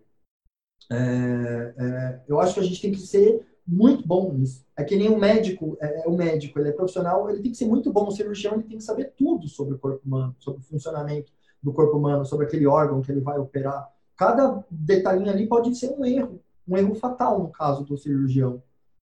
[0.89, 4.65] é, é, eu acho que a gente tem que ser muito bom nisso.
[4.75, 7.57] É que nem um médico, é, é, o médico, ele é profissional, ele tem que
[7.57, 10.61] ser muito bom, o cirurgião ele tem que saber tudo sobre o corpo humano, sobre
[10.61, 13.89] o funcionamento do corpo humano, sobre aquele órgão que ele vai operar.
[14.17, 18.61] Cada detalhinho ali pode ser um erro, um erro fatal no caso do cirurgião,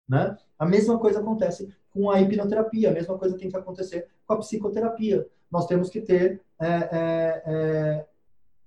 [0.09, 0.37] né?
[0.59, 4.39] A mesma coisa acontece com a hipnoterapia, a mesma coisa tem que acontecer com a
[4.39, 5.27] psicoterapia.
[5.51, 8.07] Nós temos que ter é, é, é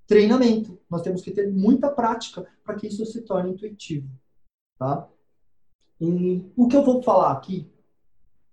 [0.07, 4.09] treinamento, nós temos que ter muita prática para que isso se torne intuitivo,
[4.77, 5.07] tá?
[5.99, 7.67] E o que eu vou falar aqui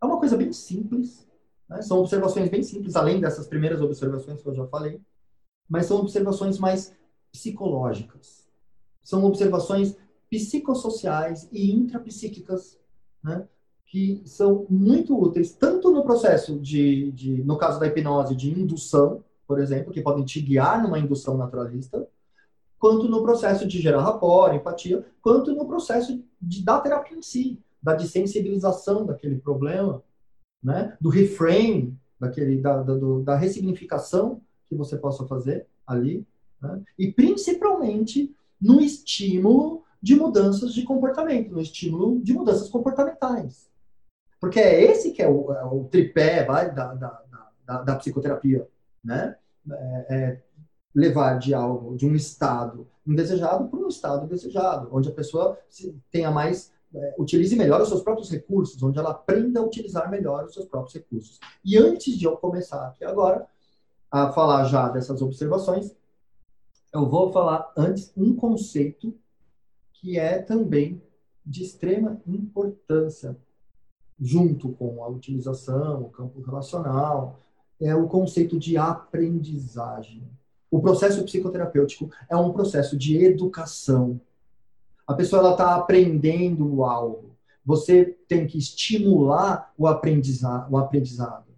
[0.00, 1.26] é uma coisa bem simples,
[1.68, 1.82] né?
[1.82, 5.00] são observações bem simples, além dessas primeiras observações que eu já falei,
[5.68, 6.94] mas são observações mais
[7.30, 8.48] psicológicas.
[9.02, 9.96] São observações
[10.28, 12.78] psicossociais e intrapsíquicas,
[13.22, 13.46] né?
[13.86, 19.24] que são muito úteis, tanto no processo de, de, no caso da hipnose, de indução,
[19.46, 22.06] por exemplo, que podem te guiar numa indução naturalista,
[22.80, 27.60] quanto no processo de gerar rapport, empatia, quanto no processo de, da terapia em si,
[27.80, 30.02] da desensibilização daquele problema,
[30.64, 30.96] né?
[30.98, 36.26] do reframe, daquele, da, da, do, da ressignificação que você possa fazer ali,
[36.60, 36.82] né?
[36.98, 43.68] e principalmente no estímulo de mudanças de comportamento, no estímulo de mudanças comportamentais.
[44.40, 47.22] Porque é esse que é o, é o tripé vai, da, da,
[47.66, 48.66] da, da psicoterapia,
[49.04, 49.36] né?
[49.70, 50.42] É, é,
[50.94, 55.58] levar de algo, de um estado indesejado para um estado desejado, onde a pessoa
[56.10, 60.44] tenha mais, é, utilize melhor os seus próprios recursos, onde ela aprenda a utilizar melhor
[60.44, 61.38] os seus próprios recursos.
[61.64, 63.46] E antes de eu começar aqui agora
[64.10, 65.94] a falar já dessas observações,
[66.92, 69.14] eu vou falar antes um conceito
[69.92, 71.00] que é também
[71.44, 73.36] de extrema importância,
[74.18, 77.38] junto com a utilização, o campo relacional,
[77.80, 80.28] é o conceito de aprendizagem.
[80.70, 84.20] O processo psicoterapêutico é um processo de educação.
[85.06, 87.30] A pessoa está aprendendo algo.
[87.66, 91.50] Você tem que estimular o aprendizado, o aprendizado.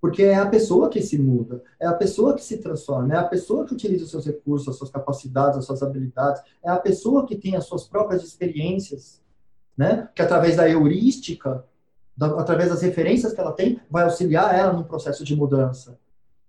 [0.00, 3.24] Porque é a pessoa que se muda, é a pessoa que se transforma, é a
[3.24, 7.26] pessoa que utiliza os seus recursos, as suas capacidades, as suas habilidades, é a pessoa
[7.26, 9.22] que tem as suas próprias experiências,
[9.76, 10.08] né?
[10.14, 11.64] Que através da heurística,
[12.16, 15.98] da, através das referências que ela tem, vai auxiliar ela no processo de mudança.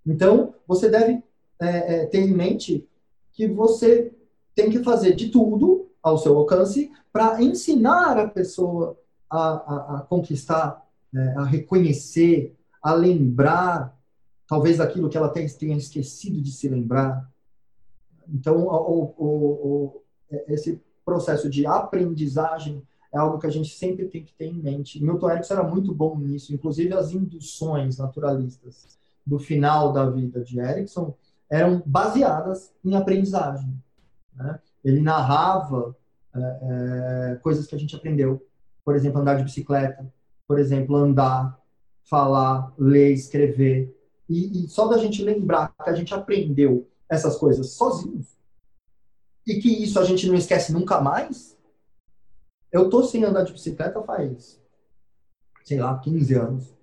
[0.05, 1.23] Então, você deve
[1.59, 2.87] é, é, ter em mente
[3.33, 4.11] que você
[4.55, 8.97] tem que fazer de tudo ao seu alcance para ensinar a pessoa
[9.29, 13.97] a, a, a conquistar, é, a reconhecer, a lembrar,
[14.47, 15.45] talvez daquilo que ela tenha
[15.77, 17.29] esquecido de se lembrar.
[18.27, 20.01] Então, o, o, o,
[20.47, 22.81] esse processo de aprendizagem
[23.13, 25.01] é algo que a gente sempre tem que ter em mente.
[25.01, 30.59] Milton Erickson era muito bom nisso, inclusive as induções naturalistas do final da vida de
[30.59, 31.13] Erickson
[31.49, 33.73] eram baseadas em aprendizagem.
[34.33, 34.59] Né?
[34.83, 35.95] Ele narrava
[36.35, 36.39] é,
[37.31, 38.45] é, coisas que a gente aprendeu.
[38.83, 40.11] Por exemplo, andar de bicicleta.
[40.47, 41.59] Por exemplo, andar,
[42.03, 43.93] falar, ler, escrever.
[44.29, 48.37] E, e só da gente lembrar que a gente aprendeu essas coisas sozinhos
[49.45, 51.57] e que isso a gente não esquece nunca mais.
[52.71, 54.61] Eu tô sem andar de bicicleta faz,
[55.63, 56.77] sei lá, 15 anos.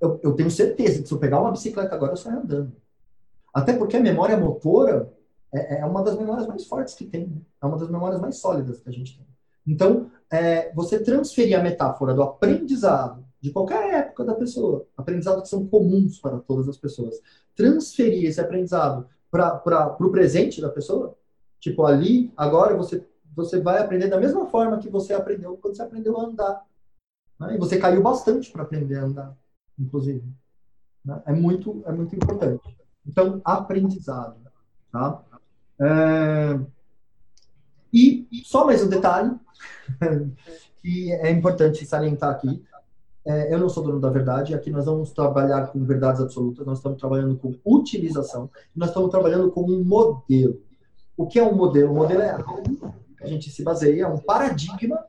[0.00, 2.81] Eu, eu tenho certeza que se eu pegar uma bicicleta agora, eu saio andando.
[3.52, 5.12] Até porque a memória motora
[5.52, 7.26] é, é uma das memórias mais fortes que tem.
[7.26, 7.40] Né?
[7.60, 9.26] É uma das memórias mais sólidas que a gente tem.
[9.66, 15.48] Então, é, você transferir a metáfora do aprendizado de qualquer época da pessoa, aprendizados que
[15.48, 17.20] são comuns para todas as pessoas,
[17.56, 21.16] transferir esse aprendizado para o presente da pessoa,
[21.58, 25.82] tipo ali, agora você, você vai aprender da mesma forma que você aprendeu quando você
[25.82, 26.64] aprendeu a andar.
[27.40, 27.56] Né?
[27.56, 29.36] E você caiu bastante para aprender a andar,
[29.78, 30.24] inclusive.
[31.04, 31.22] Né?
[31.26, 32.76] É, muito, é muito importante.
[33.06, 34.36] Então, aprendizado.
[34.90, 35.22] Tá?
[35.80, 36.58] É...
[37.92, 39.30] E só mais um detalhe
[40.80, 42.62] que é importante salientar aqui.
[43.24, 46.78] É, eu não sou dono da verdade, aqui nós vamos trabalhar com verdades absolutas, nós
[46.78, 50.60] estamos trabalhando com utilização, nós estamos trabalhando com um modelo.
[51.16, 51.92] O que é um modelo?
[51.92, 52.62] O modelo é algo
[53.16, 55.04] que a gente se baseia, é um paradigma,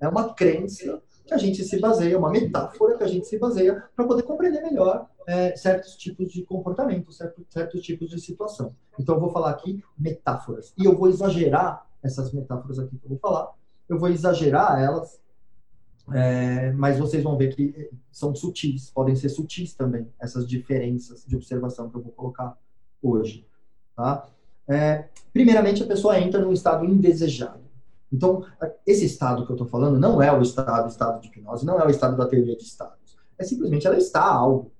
[0.00, 3.84] é uma crença que a gente se baseia, uma metáfora que a gente se baseia
[3.94, 8.74] para poder compreender melhor é, certos tipos de comportamento, certo, certos tipos de situação.
[8.98, 10.72] Então, eu vou falar aqui metáforas.
[10.76, 13.52] E eu vou exagerar essas metáforas aqui que eu vou falar,
[13.88, 15.20] eu vou exagerar elas,
[16.12, 21.36] é, mas vocês vão ver que são sutis, podem ser sutis também, essas diferenças de
[21.36, 22.58] observação que eu vou colocar
[23.00, 23.46] hoje.
[23.94, 24.26] Tá?
[24.66, 27.61] É, primeiramente, a pessoa entra num estado indesejado.
[28.12, 28.44] Então,
[28.86, 31.86] esse estado que eu estou falando não é o estado, estado de hipnose, não é
[31.86, 33.16] o estado da teoria de estados.
[33.38, 34.70] É simplesmente ela está algo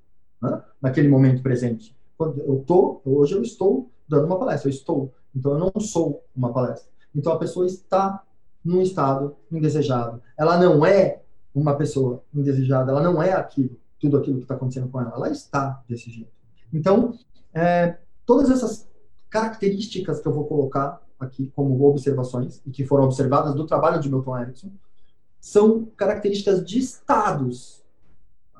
[0.40, 0.62] né?
[0.80, 1.96] naquele momento presente.
[2.16, 5.12] Quando eu tô, hoje eu estou dando uma palestra, eu estou.
[5.34, 6.90] Então, eu não sou uma palestra.
[7.14, 8.22] Então, a pessoa está
[8.62, 10.20] num estado indesejado.
[10.36, 11.22] Ela não é
[11.54, 15.12] uma pessoa indesejada, ela não é aquilo, tudo aquilo que está acontecendo com ela.
[15.14, 16.30] Ela está desse jeito.
[16.72, 17.14] Então,
[17.54, 18.88] é, todas essas
[19.30, 24.08] características que eu vou colocar aqui como observações, e que foram observadas do trabalho de
[24.08, 24.70] Milton Erickson,
[25.40, 27.82] são características de estados.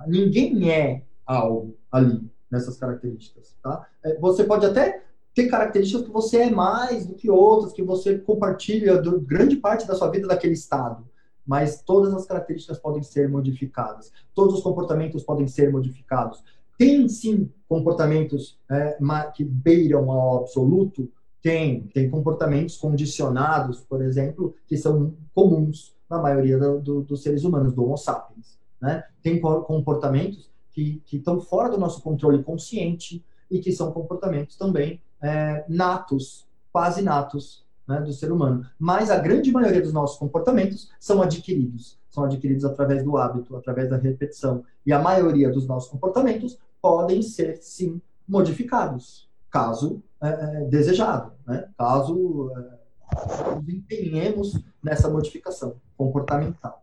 [0.07, 3.55] Ninguém é algo ali nessas características.
[3.63, 3.87] Tá?
[4.03, 8.19] É, você pode até ter características que você é mais do que outras, que você
[8.19, 11.07] compartilha grande parte da sua vida daquele estado.
[11.47, 14.13] Mas todas as características podem ser modificadas.
[14.35, 16.43] Todos os comportamentos podem ser modificados.
[16.79, 18.99] Tem sim comportamentos é,
[19.35, 21.11] que beiram ao absoluto?
[21.43, 21.83] Tem.
[21.89, 27.75] Tem comportamentos condicionados, por exemplo, que são comuns na maioria do, do, dos seres humanos,
[27.75, 28.59] do Homo sapiens.
[28.81, 29.03] Né?
[29.23, 35.01] Tem comportamentos que, que estão fora do nosso controle consciente e que são comportamentos também
[35.21, 38.67] é, natos, quase natos, né, do ser humano.
[38.79, 41.99] Mas a grande maioria dos nossos comportamentos são adquiridos.
[42.09, 44.65] São adquiridos através do hábito, através da repetição.
[44.85, 51.69] E a maioria dos nossos comportamentos podem ser, sim, modificados, caso é, é desejado, né?
[51.77, 56.83] caso é, nos empenhemos nessa modificação comportamental.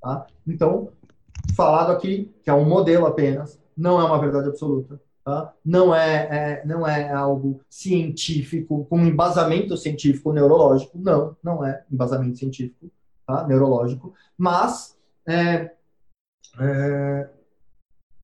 [0.00, 0.26] Tá?
[0.46, 0.92] Então,
[1.56, 5.52] falado aqui, que é um modelo apenas, não é uma verdade absoluta, tá?
[5.64, 12.38] não, é, é, não é algo científico, com embasamento científico neurológico, não, não é embasamento
[12.38, 12.90] científico
[13.26, 13.46] tá?
[13.46, 15.70] neurológico, mas é,
[16.60, 17.28] é,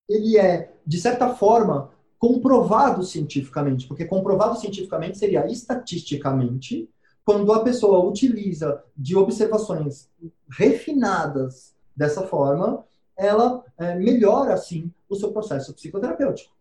[0.09, 6.89] ele é, de certa forma, comprovado cientificamente, porque comprovado cientificamente seria estatisticamente,
[7.25, 10.09] quando a pessoa utiliza de observações
[10.49, 12.85] refinadas dessa forma,
[13.17, 16.55] ela é, melhora, assim, o seu processo psicoterapêutico.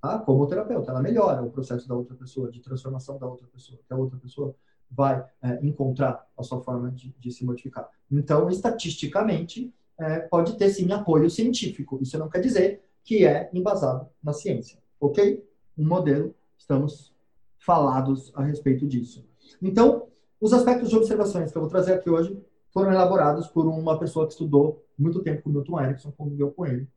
[0.00, 0.18] Tá?
[0.18, 3.92] Como terapeuta, ela melhora o processo da outra pessoa, de transformação da outra pessoa, que
[3.92, 4.54] a outra pessoa
[4.90, 7.88] vai é, encontrar a sua forma de, de, se modificar.
[8.10, 11.98] Então, estatisticamente, é, pode ter sim apoio científico.
[12.00, 14.78] Isso não quer dizer que é embasado na ciência.
[15.00, 15.44] Ok?
[15.76, 17.14] Um modelo, estamos
[17.58, 19.26] falados a respeito disso.
[19.60, 20.06] Então,
[20.40, 22.38] os aspectos de observações que eu vou trazer aqui hoje
[22.72, 26.88] foram elaborados por uma pessoa que estudou muito tempo com Milton Erickson, conviveu com ele.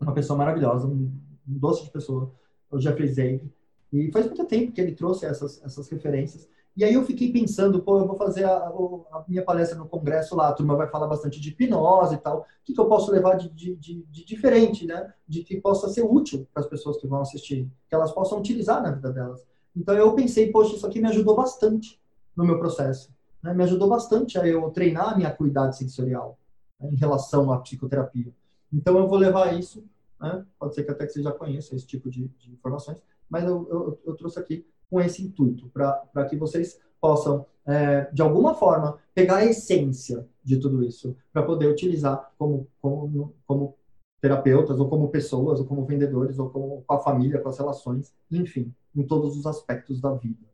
[0.00, 1.10] Uma pessoa maravilhosa, um
[1.46, 2.32] doce de pessoa,
[2.70, 3.52] o Jeffrey Zeig.
[3.92, 6.48] E faz muito tempo que ele trouxe essas, essas referências.
[6.76, 10.34] E aí eu fiquei pensando, pô, eu vou fazer a, a, minha palestra no congresso
[10.34, 12.40] lá, a turma vai falar bastante de hipnose e tal.
[12.40, 15.12] O que, que eu posso levar de, de, de, de diferente, né?
[15.26, 18.82] De que possa ser útil para as pessoas que vão assistir, que elas possam utilizar
[18.82, 19.46] na vida delas.
[19.76, 22.00] Então eu pensei, poxa, isso aqui me ajudou bastante
[22.36, 26.38] no meu processo né, me ajudou bastante a eu treinar a minha acuidade sensorial
[26.80, 28.32] né, em relação à psicoterapia.
[28.72, 29.84] Então, eu vou levar isso,
[30.18, 32.96] né, pode ser que até que você já conheça esse tipo de, informações,
[33.28, 38.22] mas eu, eu, eu, trouxe aqui com esse intuito, para que vocês possam, é, de
[38.22, 43.76] alguma forma, pegar a essência de tudo isso, para poder utilizar como, como, como
[44.20, 48.14] terapeutas, ou como pessoas, ou como vendedores, ou como, com a família, com as relações,
[48.30, 50.46] enfim, em todos os aspectos da vida.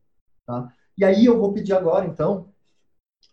[0.46, 0.72] Tá?
[0.96, 2.48] E aí eu vou pedir agora, então,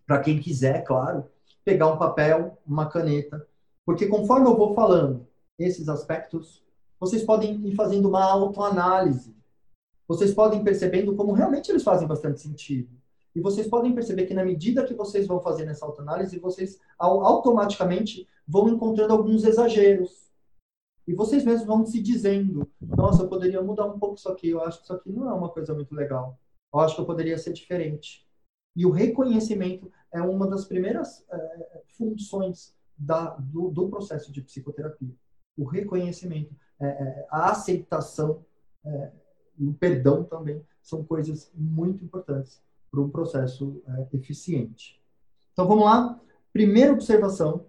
[0.05, 1.25] para quem quiser, claro,
[1.63, 3.45] pegar um papel, uma caneta,
[3.85, 6.63] porque conforme eu vou falando esses aspectos,
[6.99, 9.36] vocês podem ir fazendo uma autoanálise.
[10.07, 12.89] Vocês podem percebendo como realmente eles fazem bastante sentido.
[13.35, 18.27] E vocês podem perceber que na medida que vocês vão fazendo essa autoanálise, vocês automaticamente
[18.47, 20.31] vão encontrando alguns exageros.
[21.07, 24.61] E vocês mesmos vão se dizendo: nossa, eu poderia mudar um pouco isso aqui, eu
[24.61, 26.39] acho que isso aqui não é uma coisa muito legal.
[26.73, 28.25] Eu acho que eu poderia ser diferente.
[28.75, 35.13] E o reconhecimento é uma das primeiras é, funções da, do, do, processo de psicoterapia.
[35.57, 38.45] O reconhecimento, é, é, a aceitação
[39.57, 45.01] e o perdão também são coisas muito importantes para um processo é, eficiente.
[45.53, 46.19] Então vamos lá.
[46.53, 47.65] Primeira observação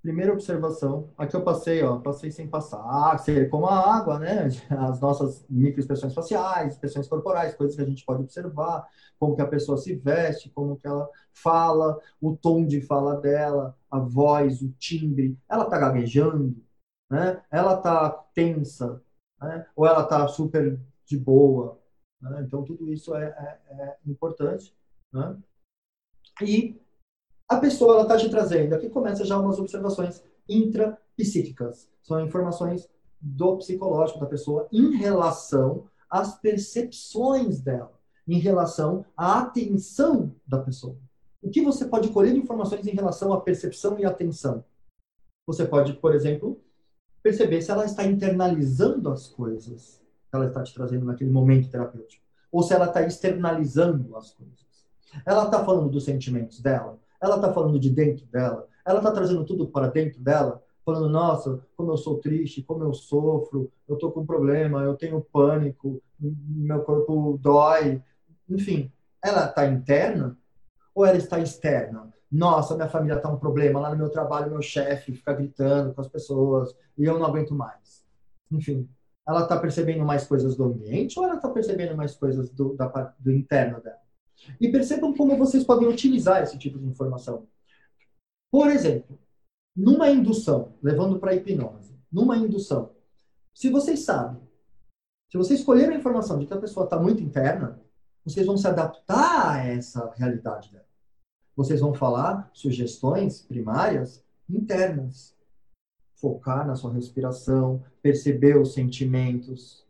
[0.00, 2.78] Primeira observação, aqui eu passei, ó, passei sem passar.
[2.78, 3.16] Ah,
[3.50, 4.48] como a água, né?
[4.70, 8.86] As nossas microexpressões faciais, expressões corporais, coisas que a gente pode observar,
[9.18, 13.76] como que a pessoa se veste, como que ela fala, o tom de fala dela,
[13.90, 15.36] a voz, o timbre.
[15.48, 16.56] Ela tá gaguejando,
[17.10, 17.42] né?
[17.50, 19.02] Ela tá tensa,
[19.40, 19.66] né?
[19.74, 21.78] Ou ela tá super de boa,
[22.20, 22.42] né?
[22.46, 24.74] Então tudo isso é, é, é importante,
[25.12, 25.36] né?
[26.42, 26.80] E
[27.48, 31.90] a pessoa ela está te trazendo, aqui começa já umas observações intrapsíquicas.
[32.02, 32.88] São informações
[33.20, 40.96] do psicológico da pessoa em relação às percepções dela, em relação à atenção da pessoa.
[41.42, 44.64] O que você pode colher de informações em relação à percepção e atenção?
[45.46, 46.60] Você pode, por exemplo,
[47.22, 50.00] perceber se ela está internalizando as coisas.
[50.30, 52.22] que ela está te trazendo naquele momento terapêutico.
[52.52, 54.68] Ou se ela está externalizando as coisas.
[55.24, 59.44] Ela está falando dos sentimentos dela, ela está falando de dentro dela, ela está trazendo
[59.44, 64.10] tudo para dentro dela, falando, nossa, como eu sou triste, como eu sofro, eu estou
[64.10, 68.02] com problema, eu tenho pânico, meu corpo dói.
[68.48, 68.90] Enfim,
[69.22, 70.36] ela está interna
[70.94, 72.12] ou ela está externa?
[72.30, 76.00] Nossa, minha família está um problema, lá no meu trabalho meu chefe fica gritando com
[76.00, 78.04] as pessoas e eu não aguento mais.
[78.50, 78.88] Enfim,
[79.26, 82.86] ela está percebendo mais coisas do ambiente ou ela está percebendo mais coisas do, da,
[83.18, 84.00] do interno dela?
[84.60, 87.46] E percebam como vocês podem utilizar esse tipo de informação.
[88.50, 89.18] Por exemplo,
[89.76, 92.90] numa indução, levando para a hipnose, numa indução,
[93.54, 94.40] se vocês sabem,
[95.30, 97.78] se vocês escolheram a informação de que a pessoa está muito interna,
[98.24, 100.87] vocês vão se adaptar a essa realidade dela.
[101.58, 105.34] Vocês vão falar sugestões primárias internas.
[106.14, 109.84] Focar na sua respiração, perceber os sentimentos.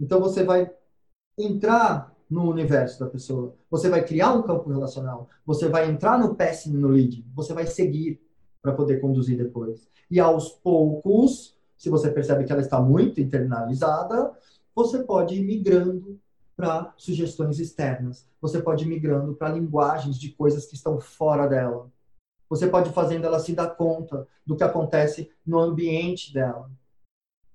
[0.00, 0.68] Então você vai
[1.38, 3.54] entrar no universo da pessoa.
[3.70, 5.28] Você vai criar um campo relacional.
[5.46, 7.24] Você vai entrar no passing, no lead.
[7.36, 8.20] Você vai seguir
[8.60, 9.88] para poder conduzir depois.
[10.10, 14.36] E aos poucos, se você percebe que ela está muito internalizada,
[14.74, 16.18] você pode ir migrando
[16.56, 18.26] para sugestões externas.
[18.40, 21.90] Você pode ir migrando para linguagens de coisas que estão fora dela.
[22.48, 26.70] Você pode ir fazendo ela se dar conta do que acontece no ambiente dela.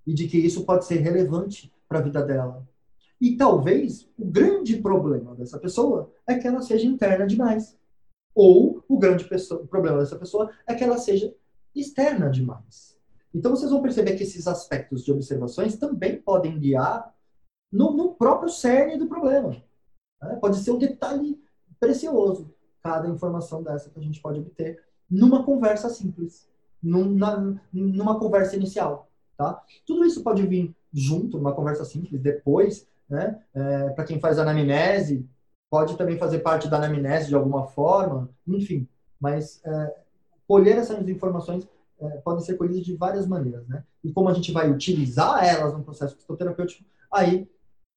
[0.05, 2.67] E de que isso pode ser relevante para a vida dela.
[3.19, 7.77] E talvez o grande problema dessa pessoa é que ela seja interna demais.
[8.33, 11.33] Ou o grande pessoa, o problema dessa pessoa é que ela seja
[11.75, 12.97] externa demais.
[13.33, 17.13] Então vocês vão perceber que esses aspectos de observações também podem guiar
[17.71, 19.49] no, no próprio cerne do problema.
[20.21, 20.37] Né?
[20.39, 21.41] Pode ser um detalhe
[21.79, 22.53] precioso,
[22.83, 26.47] cada informação dessa que a gente pode obter numa conversa simples,
[26.81, 29.09] num, na, numa conversa inicial.
[29.35, 29.59] Tá?
[29.87, 33.37] Tudo isso pode vir junto, numa conversa simples, depois né?
[33.53, 35.27] É, para quem faz anamnese,
[35.69, 38.87] pode também fazer parte da anamnese de alguma forma, enfim.
[39.19, 39.95] Mas é,
[40.47, 41.67] colher essas informações
[41.99, 43.83] é, podem ser colhidas de várias maneiras, né?
[44.01, 47.49] E como a gente vai utilizar elas no processo psicoterapêutico, aí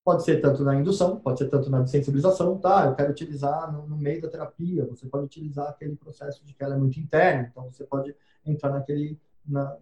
[0.04, 2.86] pode ser tanto na indução, pode ser tanto na sensibilização, tá?
[2.86, 6.62] Eu quero utilizar no, no, meio da terapia, você pode utilizar aquele processo de que
[6.62, 9.78] ela é muito interna, então você pode entrar naquele, na,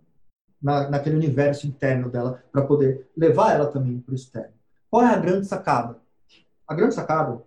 [0.62, 4.54] na, naquele universo interno dela para poder levar ela também para o externo.
[4.88, 6.00] Qual é a grande sacada?
[6.68, 7.42] A grande sacada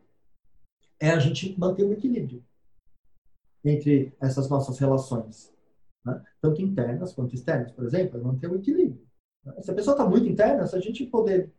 [1.00, 2.44] é a gente manter o equilíbrio
[3.64, 5.52] entre essas nossas relações,
[6.06, 6.22] né?
[6.42, 9.04] tanto internas quanto externas, por exemplo, é manter o equilíbrio.
[9.62, 11.52] Se a pessoa está muito interna, se a gente poder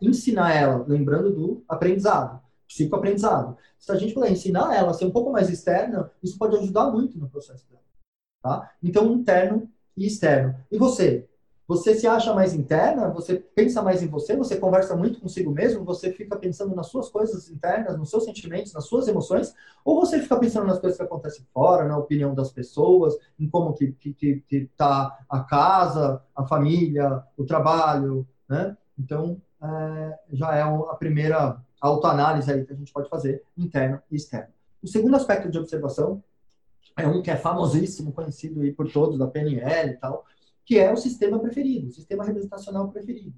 [0.00, 5.10] ensinar ela, lembrando do aprendizado, psicoaprendizado, se a gente puder ensinar ela a ser um
[5.10, 7.82] pouco mais externa, isso pode ajudar muito no processo dela.
[8.42, 8.70] Tá?
[8.82, 10.54] Então, interno e externo.
[10.70, 11.28] E você?
[11.66, 15.82] Você se acha mais interna, você pensa mais em você, você conversa muito consigo mesmo,
[15.82, 20.20] você fica pensando nas suas coisas internas, nos seus sentimentos, nas suas emoções, ou você
[20.20, 24.12] fica pensando nas coisas que acontecem fora, na opinião das pessoas, em como que, que,
[24.12, 28.76] que, que tá a casa, a família, o trabalho, né?
[28.98, 34.16] Então, é, já é a primeira autoanálise aí que a gente pode fazer, interno e
[34.16, 34.52] externo.
[34.82, 36.22] O segundo aspecto de observação
[36.96, 40.24] é um que é famosíssimo, conhecido aí por todos, da PNL e tal,
[40.64, 43.34] que é o sistema preferido, o sistema representacional preferido.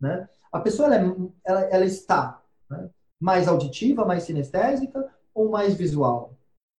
[0.00, 0.28] Né?
[0.52, 2.90] A pessoa ela, é, ela, ela está né?
[3.20, 6.34] mais auditiva, mais sinestésica ou mais visual?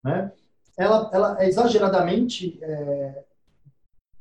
[0.04, 0.32] Né?
[0.76, 3.24] Ela, ela é exageradamente é,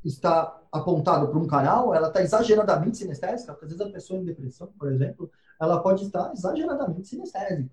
[0.08, 4.26] está apontado para um canal, ela está exageradamente sinestésica, porque às vezes a pessoa em
[4.26, 7.72] depressão, por exemplo, ela pode estar exageradamente sinestésica.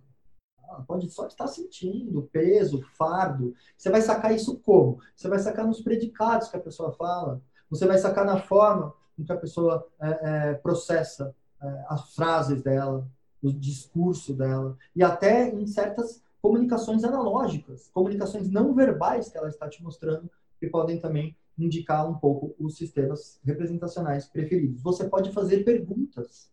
[0.66, 3.54] Ela pode só estar sentindo peso, fardo.
[3.76, 4.98] Você vai sacar isso como?
[5.14, 7.42] Você vai sacar nos predicados que a pessoa fala.
[7.68, 12.62] Você vai sacar na forma em que a pessoa é, é, processa é, as frases
[12.62, 13.06] dela,
[13.42, 19.68] o discurso dela, e até em certas comunicações analógicas, comunicações não verbais que ela está
[19.68, 24.82] te mostrando, que podem também indicar um pouco os sistemas representacionais preferidos.
[24.82, 26.50] Você pode fazer perguntas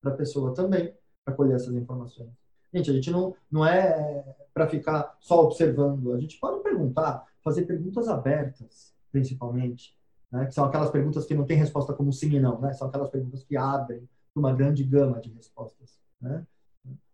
[0.00, 0.94] para a pessoa também,
[1.24, 2.30] para colher essas informações.
[2.72, 7.62] Gente, a gente não, não é para ficar só observando, a gente pode perguntar, fazer
[7.62, 9.96] perguntas abertas, principalmente,
[10.30, 10.46] né?
[10.46, 12.72] que são aquelas perguntas que não tem resposta como sim e não, né?
[12.72, 15.98] são aquelas perguntas que abrem uma grande gama de respostas.
[16.20, 16.44] Né?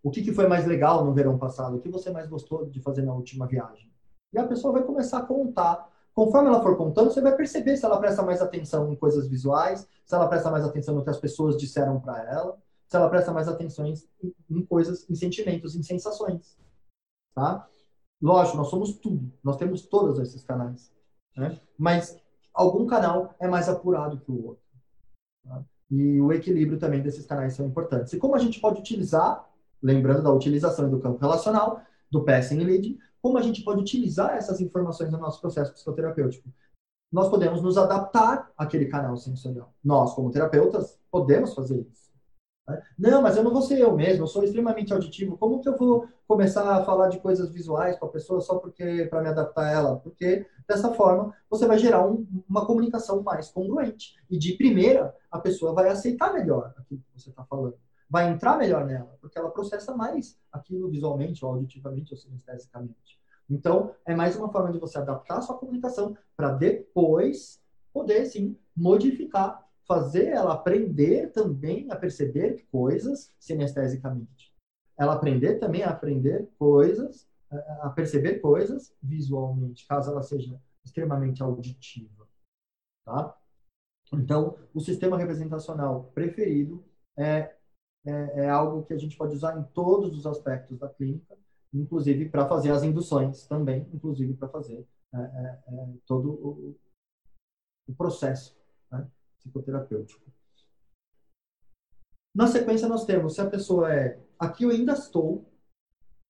[0.02, 1.76] O que, que foi mais legal no verão passado?
[1.76, 3.90] O que você mais gostou de fazer na última viagem?
[4.32, 5.88] E a pessoa vai começar a contar.
[6.14, 9.88] Conforme ela for contando, você vai perceber se ela presta mais atenção em coisas visuais,
[10.06, 12.56] se ela presta mais atenção no que as pessoas disseram para ela,
[12.86, 13.94] se ela presta mais atenção em,
[14.48, 16.56] em coisas, em sentimentos, em sensações.
[17.34, 17.68] Tá?
[18.22, 20.92] Lógico, nós somos tudo, nós temos todos esses canais.
[21.36, 21.58] Né?
[21.76, 22.16] Mas
[22.52, 24.62] algum canal é mais apurado que o outro.
[25.44, 25.64] Tá?
[25.90, 28.12] E o equilíbrio também desses canais são importantes.
[28.12, 29.44] E como a gente pode utilizar,
[29.82, 34.60] lembrando da utilização do campo relacional, do passing lead, como a gente pode utilizar essas
[34.60, 36.46] informações no nosso processo psicoterapêutico?
[37.10, 39.72] Nós podemos nos adaptar àquele canal sensorial.
[39.82, 42.10] Nós, como terapeutas, podemos fazer isso.
[42.68, 42.82] Né?
[42.98, 45.38] Não, mas eu não vou ser eu mesmo, eu sou extremamente auditivo.
[45.38, 49.06] Como que eu vou começar a falar de coisas visuais com a pessoa só porque
[49.06, 49.96] para me adaptar a ela?
[49.96, 54.16] Porque dessa forma você vai gerar um, uma comunicação mais congruente.
[54.28, 57.78] E de primeira, a pessoa vai aceitar melhor aquilo que você está falando.
[58.14, 63.18] Vai entrar melhor nela, porque ela processa mais aquilo visualmente, ou auditivamente, ou sinestesicamente.
[63.50, 67.60] Então, é mais uma forma de você adaptar a sua comunicação para depois
[67.92, 74.54] poder, sim, modificar fazer ela aprender também a perceber coisas sinestesicamente.
[74.96, 77.28] Ela aprender também a aprender coisas,
[77.80, 82.28] a perceber coisas visualmente, caso ela seja extremamente auditiva.
[83.04, 83.36] Tá?
[84.12, 86.84] Então, o sistema representacional preferido
[87.16, 87.56] é,
[88.06, 91.36] é, é, algo que a gente pode usar em todos os aspectos da clínica,
[91.72, 96.76] inclusive para fazer as induções também, inclusive para fazer é, é, é todo o,
[97.88, 98.56] o processo.
[98.90, 99.06] Né?
[99.44, 100.24] psicoterapêutico.
[102.34, 104.18] Na sequência, nós temos se a pessoa é.
[104.38, 105.44] Aqui eu ainda estou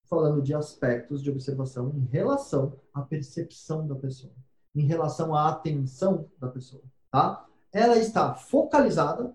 [0.04, 4.34] falando de aspectos de observação em relação à percepção da pessoa,
[4.74, 7.46] em relação à atenção da pessoa, tá?
[7.72, 9.34] Ela está focalizada,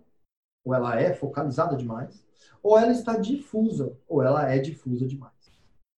[0.66, 2.26] ou ela é focalizada demais,
[2.62, 5.34] ou ela está difusa, ou ela é difusa demais,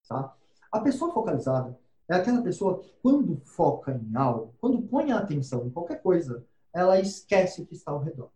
[0.06, 0.34] tá?
[0.70, 5.66] A pessoa focalizada é aquela pessoa que, quando foca em algo, quando põe a atenção
[5.66, 8.30] em qualquer coisa, ela esquece o que está ao redor.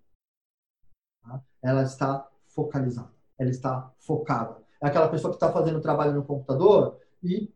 [1.23, 1.43] Tá?
[1.63, 4.63] Ela está focalizada, ela está focada.
[4.83, 7.53] É aquela pessoa que está fazendo trabalho no computador e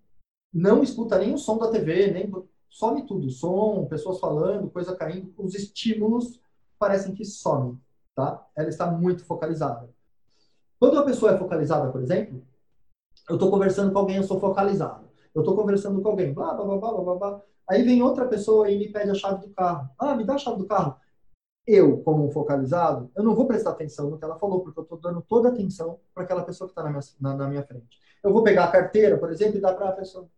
[0.53, 2.31] não escuta nem o som da TV, nem
[2.71, 6.41] some tudo, som, pessoas falando, coisa caindo, os estímulos
[6.79, 7.79] parecem que somem,
[8.19, 8.45] tá?
[8.57, 9.89] Ela está muito focalizada.
[10.81, 12.43] Quando uma pessoa é focalizada, por exemplo,
[13.29, 15.09] eu estou conversando com alguém, eu sou focalizado.
[15.33, 18.69] Eu estou conversando com alguém, blá, blá, blá, blá, blá, blá, Aí vem outra pessoa
[18.69, 19.89] e me pede a chave do carro.
[19.97, 20.97] Ah, me dá a chave do carro.
[21.65, 24.83] Eu, como um focalizado, eu não vou prestar atenção no que ela falou, porque eu
[24.83, 27.63] estou dando toda a atenção para aquela pessoa que está na minha, na, na minha
[27.63, 28.01] frente.
[28.25, 30.29] Eu vou pegar a carteira, por exemplo, e dar para a pessoa.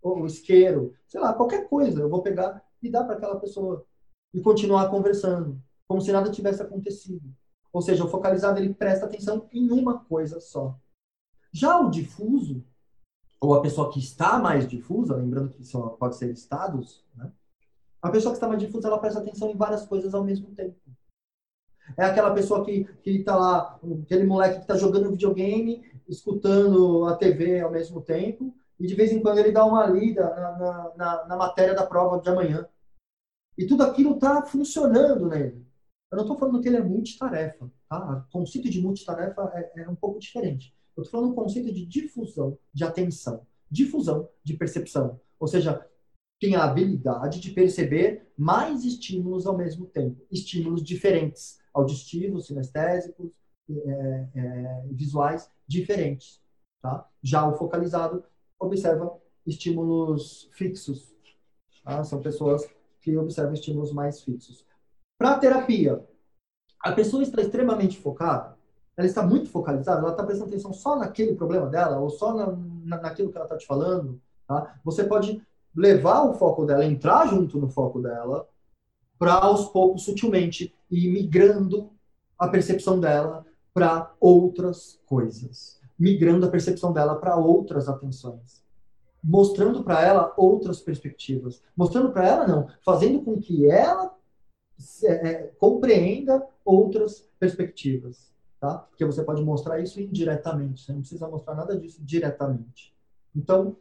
[0.00, 2.00] Ou o isqueiro, sei lá, qualquer coisa.
[2.00, 3.84] Eu vou pegar e dar para aquela pessoa.
[4.32, 7.34] E continuar conversando, como se nada tivesse acontecido.
[7.72, 10.78] Ou seja, o focalizado ele presta atenção em uma coisa só.
[11.50, 12.62] Já o difuso,
[13.40, 17.32] ou a pessoa que está mais difusa, lembrando que só pode ser estados, né?
[18.02, 20.76] a pessoa que está mais difusa, ela presta atenção em várias coisas ao mesmo tempo.
[21.96, 27.60] É aquela pessoa que está lá, aquele moleque que está jogando videogame, escutando a TV
[27.60, 31.36] ao mesmo tempo, e de vez em quando ele dá uma lida na, na, na
[31.36, 32.68] matéria da prova de amanhã.
[33.56, 35.67] E tudo aquilo está funcionando nele.
[36.10, 37.70] Eu não estou falando que ele é multitarefa.
[37.88, 38.26] Tá?
[38.28, 40.74] O conceito de multitarefa é, é um pouco diferente.
[40.96, 45.20] Eu estou falando um conceito de difusão de atenção, difusão de percepção.
[45.38, 45.86] Ou seja,
[46.40, 53.30] tem a habilidade de perceber mais estímulos ao mesmo tempo, estímulos diferentes, auditivos, sinestésicos,
[53.70, 56.40] é, é, visuais diferentes.
[56.80, 57.08] Tá?
[57.22, 58.24] Já o focalizado
[58.58, 61.14] observa estímulos fixos.
[61.84, 62.02] Tá?
[62.04, 62.68] São pessoas
[63.00, 64.64] que observam estímulos mais fixos.
[65.18, 66.06] Para a terapia,
[66.80, 68.56] a pessoa está extremamente focada,
[68.96, 72.56] ela está muito focalizada, ela está prestando atenção só naquele problema dela, ou só na,
[72.84, 74.78] na, naquilo que ela está te falando, tá?
[74.84, 75.42] Você pode
[75.74, 78.48] levar o foco dela, entrar junto no foco dela,
[79.18, 81.90] para aos poucos, sutilmente, ir migrando
[82.38, 83.44] a percepção dela
[83.74, 88.62] para outras coisas, migrando a percepção dela para outras atenções,
[89.22, 94.17] mostrando para ela outras perspectivas, mostrando para ela não, fazendo com que ela
[95.04, 98.28] é, é compreenda outras perspectivas
[98.60, 98.78] tá?
[98.78, 102.94] Porque você pode mostrar isso indiretamente, você não precisa mostrar nada disso diretamente.
[103.34, 103.76] Então,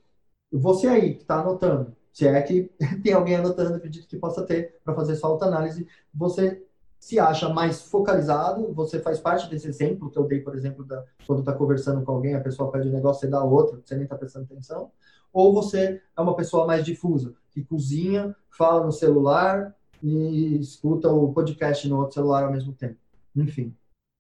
[0.52, 2.72] você aí que está anotando, se é que
[3.04, 6.64] tem alguém anotando, acredito que possa ter, para fazer sua autoanálise, você
[7.00, 11.04] se acha mais focalizado, você faz parte desse exemplo que eu dei, por exemplo, da,
[11.28, 14.04] quando está conversando com alguém, a pessoa pede um negócio, você dá outro, você nem
[14.04, 14.92] está prestando atenção,
[15.32, 21.34] ou você é uma pessoa mais difusa, que cozinha, fala no celular e escuta o
[21.34, 22.98] podcast no outro celular ao mesmo tempo.
[23.36, 23.76] Enfim,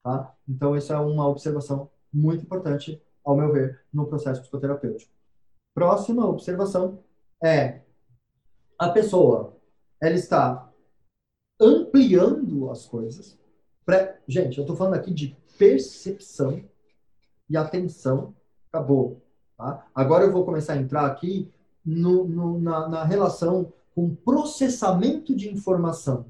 [0.07, 0.33] Tá?
[0.47, 5.11] Então, essa é uma observação muito importante, ao meu ver, no processo psicoterapêutico.
[5.75, 7.03] Próxima observação
[7.43, 7.81] é
[8.79, 9.57] a pessoa,
[9.99, 10.71] ela está
[11.59, 13.37] ampliando as coisas.
[14.25, 16.63] Gente, eu estou falando aqui de percepção
[17.49, 18.33] e atenção.
[18.71, 19.21] Acabou.
[19.57, 19.85] Tá?
[19.93, 21.51] Agora eu vou começar a entrar aqui
[21.85, 26.27] no, no, na, na relação com processamento de informação.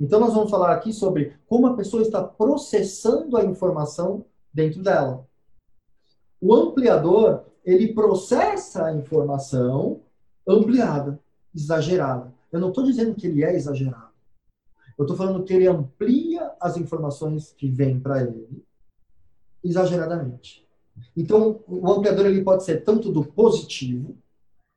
[0.00, 5.28] Então, nós vamos falar aqui sobre como a pessoa está processando a informação dentro dela.
[6.40, 10.00] O ampliador, ele processa a informação
[10.48, 11.20] ampliada,
[11.54, 12.32] exagerada.
[12.50, 14.14] Eu não estou dizendo que ele é exagerado.
[14.96, 18.64] Eu estou falando que ele amplia as informações que vêm para ele
[19.62, 20.66] exageradamente.
[21.14, 24.16] Então, o ampliador ele pode ser tanto do positivo,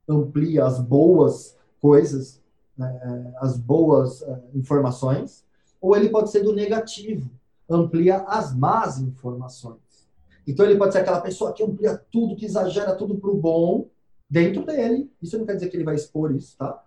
[0.09, 2.41] amplia as boas coisas,
[2.78, 5.45] né, as boas uh, informações,
[5.82, 7.30] ou ele pode ser do negativo,
[7.69, 10.07] amplia as más informações.
[10.45, 13.88] Então ele pode ser aquela pessoa que amplia tudo, que exagera tudo para o bom
[14.30, 15.11] dentro dele.
[15.21, 16.82] Isso não quer dizer que ele vai expor isso, tá?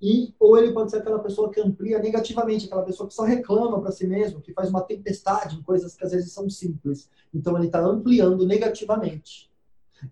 [0.00, 3.80] E, ou ele pode ser aquela pessoa que amplia negativamente, aquela pessoa que só reclama
[3.80, 7.10] para si mesmo, que faz uma tempestade em coisas que às vezes são simples.
[7.34, 9.50] Então ele está ampliando negativamente.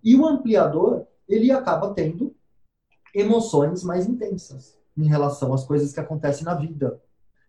[0.05, 2.35] E o ampliador, ele acaba tendo
[3.15, 7.01] emoções mais intensas em relação às coisas que acontecem na vida.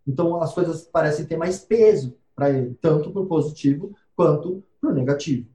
[0.08, 4.92] Então as coisas parecem ter mais peso para ele, tanto para o positivo quanto para
[4.92, 5.48] o negativo.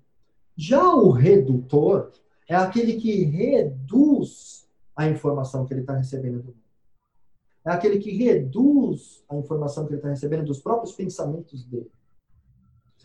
[0.56, 2.10] Já o redutor
[2.48, 6.64] é aquele que reduz a informação que ele está recebendo do mundo.
[7.64, 11.90] É aquele que reduz a informação que ele está recebendo dos próprios pensamentos dele.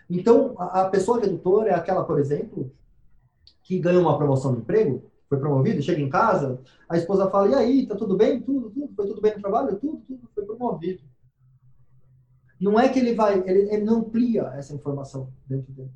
[0.10, 2.72] Então, a, pessoa redutora é aquela, por exemplo,
[3.62, 6.60] que ganhou uma promoção no emprego, foi promovido, chega em casa,
[6.90, 8.42] a esposa fala, e aí, tá tudo bem?
[8.42, 9.78] Tudo, tudo, foi tudo bem no trabalho?
[9.78, 11.04] Tudo, tudo, foi promovido.
[12.60, 15.92] Não é que ele vai, ele, ele não amplia essa informação dentro dele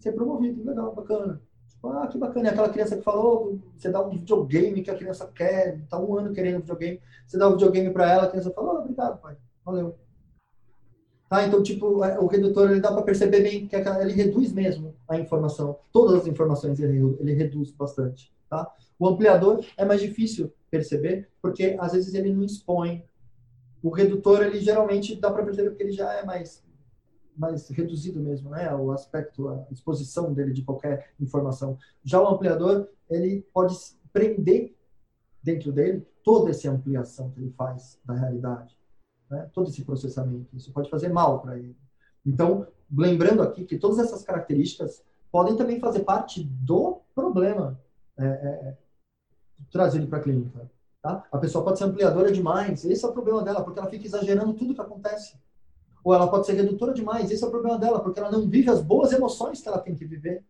[0.00, 1.40] ser promovido, legal, bacana.
[1.68, 2.48] Tipo, ah, que bacana.
[2.48, 6.16] E aquela criança que falou, você dá um videogame que a criança quer, tá um
[6.16, 9.36] ano querendo videogame, você dá um videogame para ela, a criança fala, oh, obrigado, pai,
[9.64, 9.96] valeu.
[11.28, 14.94] Tá, então, tipo, é, o redutor, ele dá para perceber bem que ele reduz mesmo
[15.08, 15.76] a informação.
[15.92, 18.72] Todas as informações ele, ele reduz bastante, tá?
[18.98, 23.04] O ampliador é mais difícil perceber, porque às vezes ele não expõe.
[23.82, 26.64] O redutor, ele geralmente dá para perceber porque ele já é mais
[27.36, 28.74] mais reduzido mesmo, né?
[28.74, 31.78] O aspecto, a exposição dele de qualquer informação.
[32.02, 33.76] Já o ampliador, ele pode
[34.12, 34.74] prender
[35.42, 38.76] dentro dele toda essa ampliação que ele faz da realidade,
[39.30, 39.50] né?
[39.52, 40.56] Todo esse processamento.
[40.56, 41.76] Isso pode fazer mal para ele.
[42.24, 47.78] Então, lembrando aqui que todas essas características podem também fazer parte do problema
[48.18, 48.76] é, é, é
[49.70, 50.70] trazido para a clínica.
[51.02, 51.24] Tá?
[51.30, 54.54] A pessoa pode ser ampliadora demais, esse é o problema dela, porque ela fica exagerando
[54.54, 55.38] tudo que acontece
[56.06, 57.32] ou ela pode ser redutora demais.
[57.32, 59.92] Esse é o problema dela, porque ela não vive as boas emoções que ela tem
[59.92, 60.44] que viver.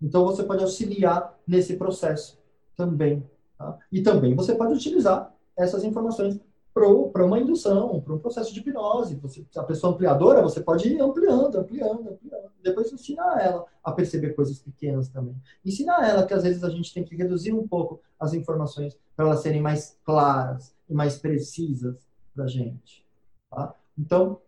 [0.00, 2.38] Então você pode auxiliar nesse processo
[2.74, 3.22] também.
[3.58, 3.78] Tá?
[3.92, 6.40] E também você pode utilizar essas informações
[6.74, 9.14] para uma indução, para um processo de hipnose.
[9.16, 12.50] Você, a pessoa ampliadora, você pode ir ampliando, ampliando, ampliando.
[12.60, 15.40] Depois ensinar ela a perceber coisas pequenas também.
[15.64, 19.26] Ensinar ela que às vezes a gente tem que reduzir um pouco as informações para
[19.26, 21.96] elas serem mais claras e mais precisas
[22.34, 23.06] para a gente.
[23.48, 23.72] Tá?
[23.96, 24.40] Então,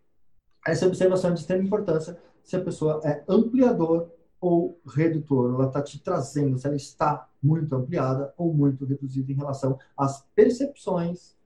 [0.65, 4.11] essa observação é de extrema importância se a pessoa é ampliador
[4.41, 5.53] ou redutor.
[5.53, 10.25] Ela está te trazendo se ela está muito ampliada ou muito reduzida em relação às
[10.35, 11.36] percepções,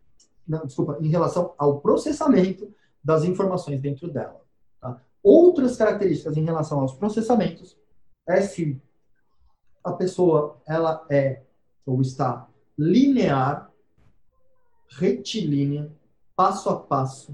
[0.52, 2.70] não, desculpa, em relação ao processamento
[3.02, 4.42] das informações dentro dela.
[4.82, 5.02] Tá?
[5.24, 7.78] Outras características em relação aos processamentos
[8.28, 8.82] é se
[9.82, 11.44] a pessoa ela é
[11.86, 12.48] ou está
[12.78, 13.72] linear,
[14.90, 15.90] retilínea,
[16.36, 17.34] passo a passo,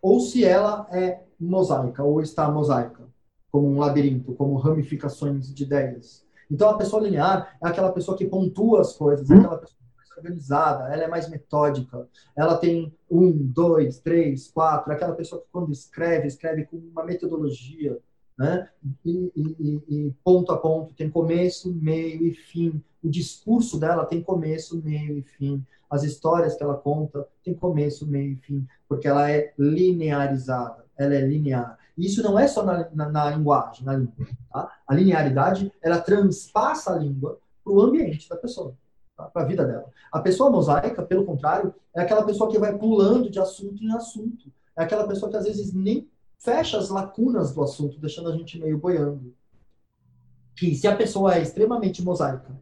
[0.00, 3.02] ou se ela é mosaica, ou está mosaica,
[3.50, 6.24] como um labirinto, como ramificações de ideias.
[6.48, 9.75] Então, a pessoa linear é aquela pessoa que pontua as coisas, é aquela pessoa
[10.16, 15.48] organizada, ela é mais metódica, ela tem um, dois, três, quatro, é aquela pessoa que
[15.52, 17.98] quando escreve, escreve com uma metodologia,
[18.38, 18.68] né?
[19.04, 22.82] E, e, e, ponto a ponto, tem começo, meio e fim.
[23.02, 25.64] O discurso dela tem começo, meio e fim.
[25.88, 31.14] As histórias que ela conta tem começo, meio e fim, porque ela é linearizada, ela
[31.14, 31.78] é linear.
[31.96, 34.26] Isso não é só na, na, na linguagem, na língua.
[34.52, 34.70] Tá?
[34.86, 38.76] A linearidade, ela transpassa a língua para o ambiente da pessoa?
[39.16, 39.86] Para a vida dela.
[40.12, 44.52] A pessoa mosaica, pelo contrário, é aquela pessoa que vai pulando de assunto em assunto.
[44.76, 46.08] É aquela pessoa que às vezes nem
[46.38, 49.34] fecha as lacunas do assunto, deixando a gente meio boiando.
[50.54, 52.60] Que se a pessoa é extremamente mosaica,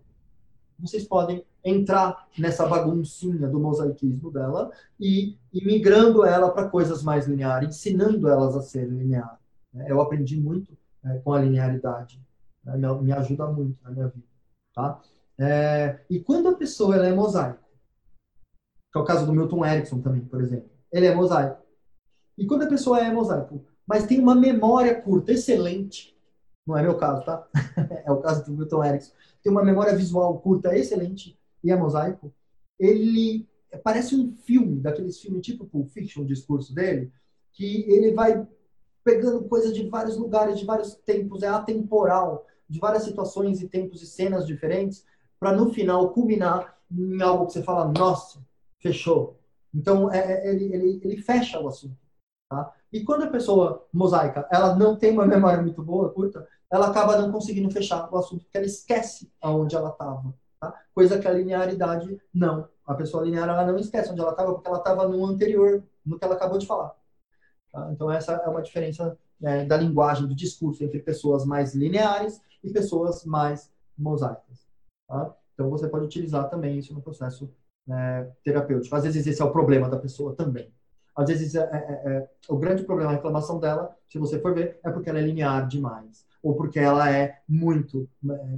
[0.79, 7.27] vocês podem entrar nessa baguncinha do mosaicismo dela e, e migrando ela para coisas mais
[7.27, 9.41] lineares, ensinando elas a ser linear.
[9.73, 9.87] Né?
[9.89, 12.21] Eu aprendi muito é, com a linearidade,
[12.65, 12.77] né?
[13.01, 14.27] me, ajuda muito na minha vida.
[14.75, 15.01] Tá?
[15.39, 17.65] É, e quando a pessoa ela é mosaico,
[18.93, 21.63] que é o caso do Milton Erickson também, por exemplo, ele é mosaico.
[22.39, 26.17] E quando a pessoa é mosaico, mas tem uma memória curta, excelente,
[26.67, 27.47] não é meu caso, tá?
[28.05, 29.13] é o caso do Milton Erickson,
[29.43, 32.33] tem uma memória visual curta, excelente, e é mosaico,
[32.79, 33.49] ele
[33.83, 37.13] parece um filme daqueles filmes tipo Pulp Fiction, o discurso dele,
[37.53, 38.47] que ele vai
[39.03, 44.03] pegando coisas de vários lugares, de vários tempos, é atemporal, de várias situações e tempos
[44.03, 45.05] e cenas diferentes,
[45.39, 48.41] para no final culminar em algo que você fala, nossa,
[48.81, 49.39] fechou.
[49.75, 51.97] Então, é, é, ele, ele, ele fecha o assunto.
[52.49, 52.73] Tá?
[52.93, 57.19] E quando a pessoa mosaica, ela não tem uma memória muito boa, curta, ela acaba
[57.19, 60.35] não conseguindo fechar o assunto, porque ela esquece aonde ela estava.
[60.61, 60.75] Tá?
[60.95, 62.69] Coisa que a linearidade não.
[62.87, 66.19] A pessoa linear ela não esquece onde ela estava, porque ela estava no anterior, no
[66.19, 66.95] que ela acabou de falar.
[67.73, 67.91] Tá?
[67.93, 72.71] Então, essa é uma diferença é, da linguagem, do discurso entre pessoas mais lineares e
[72.71, 74.64] pessoas mais mosaicas.
[75.09, 75.35] Tá?
[75.55, 77.51] Então, você pode utilizar também isso no processo
[77.89, 78.95] é, terapêutico.
[78.97, 80.73] Às vezes, esse é o problema da pessoa também.
[81.15, 84.53] Às vezes, é, é, é, é o grande problema, a reclamação dela, se você for
[84.55, 86.27] ver, é porque ela é linear demais.
[86.43, 88.09] Ou porque ela é muito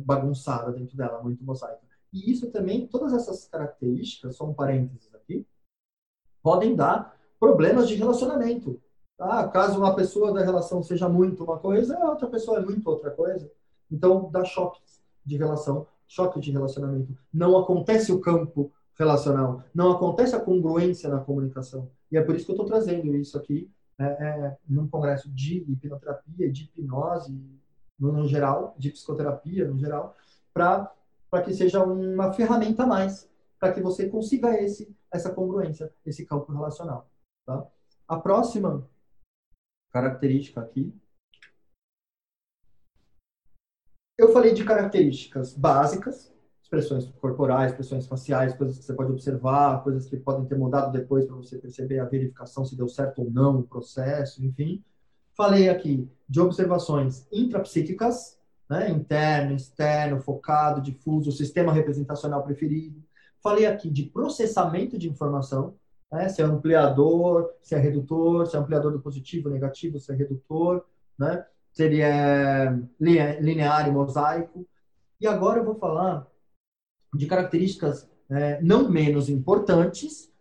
[0.05, 1.81] bagunçada dentro dela, muito mosaica.
[2.13, 5.47] E isso também, todas essas características, só um parênteses aqui,
[6.43, 8.81] podem dar problemas de relacionamento.
[9.17, 9.49] Tá?
[9.49, 13.11] Caso uma pessoa da relação seja muito uma coisa, a outra pessoa é muito outra
[13.11, 13.51] coisa.
[13.91, 17.17] Então, dá choques de relação, choque de relacionamento.
[17.33, 21.91] Não acontece o campo relacional, não acontece a congruência na comunicação.
[22.11, 25.59] E é por isso que eu estou trazendo isso aqui é, é, num congresso de
[25.69, 27.39] hipnoterapia, de hipnose,
[27.99, 30.15] no, no geral, de psicoterapia no geral,
[30.53, 30.93] para
[31.45, 33.29] que seja uma ferramenta a mais,
[33.59, 37.09] para que você consiga esse, essa congruência, esse campo relacional.
[37.45, 37.67] Tá?
[38.07, 38.87] A próxima
[39.97, 40.95] característica aqui.
[44.19, 50.07] Eu falei de características básicas, expressões corporais, expressões faciais, coisas que você pode observar, coisas
[50.07, 53.61] que podem ter mudado depois para você perceber a verificação se deu certo ou não
[53.61, 54.83] o processo, enfim.
[55.37, 58.39] Falei aqui de observações intrapsíquicas,
[58.71, 63.05] né, interno, externo, focado, difuso, sistema representacional preferido.
[63.43, 65.75] Falei aqui de processamento de informação,
[66.11, 66.29] né?
[66.29, 70.85] se é ampliador, se é redutor, se é ampliador do positivo, negativo, se é redutor,
[71.19, 71.45] né?
[71.77, 74.67] Se ele é linear e mosaico.
[75.21, 76.27] E agora eu vou falar
[77.15, 80.33] de características é, não menos importantes,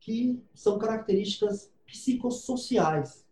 [0.00, 3.26] que são características psicossociais,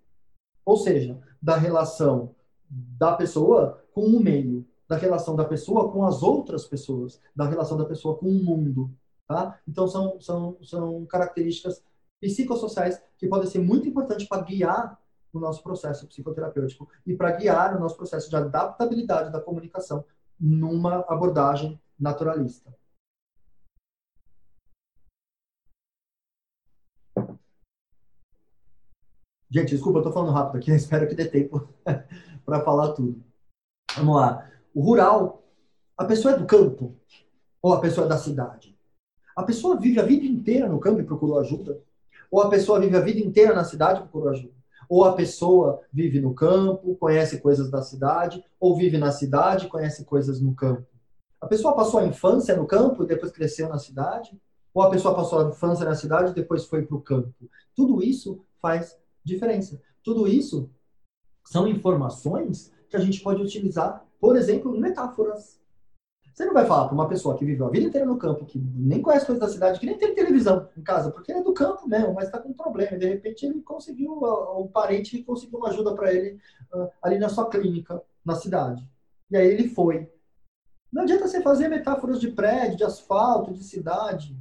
[0.63, 2.35] ou seja, da relação
[2.69, 7.79] da pessoa com o meio, da relação da pessoa com as outras pessoas, da relação
[7.79, 8.91] da pessoa com o mundo.
[9.27, 9.59] Tá?
[9.67, 11.83] Então, são, são, são características
[12.21, 15.01] psicossociais que podem ser muito importantes para guiar
[15.33, 20.05] o nosso processo psicoterapêutico e para guiar o nosso processo de adaptabilidade da comunicação
[20.39, 22.72] numa abordagem naturalista.
[29.51, 31.68] Gente, desculpa, eu estou falando rápido aqui, espero que dê tempo
[32.45, 33.22] para falar tudo.
[33.97, 34.51] Vamos lá.
[34.74, 35.43] O rural,
[35.97, 36.95] a pessoa é do campo
[37.62, 38.76] ou a pessoa é da cidade?
[39.35, 41.81] A pessoa vive a vida inteira no campo e procurou ajuda?
[42.31, 44.58] Ou a pessoa vive a vida inteira na cidade e procurou ajuda?
[44.89, 50.05] Ou a pessoa vive no campo, conhece coisas da cidade, ou vive na cidade conhece
[50.05, 50.86] coisas no campo?
[51.41, 54.41] A pessoa passou a infância no campo e depois cresceu na cidade?
[54.74, 57.32] Ou a pessoa passou a infância na cidade e depois foi para o campo?
[57.74, 59.80] Tudo isso faz diferença.
[60.03, 60.70] Tudo isso
[61.45, 65.61] são informações que a gente pode utilizar, por exemplo, metáforas.
[66.39, 68.61] Você não vai falar para uma pessoa que viveu a vida inteira no campo, que
[68.61, 71.53] nem conhece coisas da cidade, que nem tem televisão em casa, porque ele é do
[71.53, 72.97] campo mesmo, mas está com um problema.
[72.97, 76.39] De repente ele conseguiu, o parente conseguiu uma ajuda para ele
[76.72, 78.89] uh, ali na sua clínica, na cidade.
[79.28, 80.09] E aí ele foi.
[80.93, 84.41] Não adianta você fazer metáforas de prédio, de asfalto, de cidade,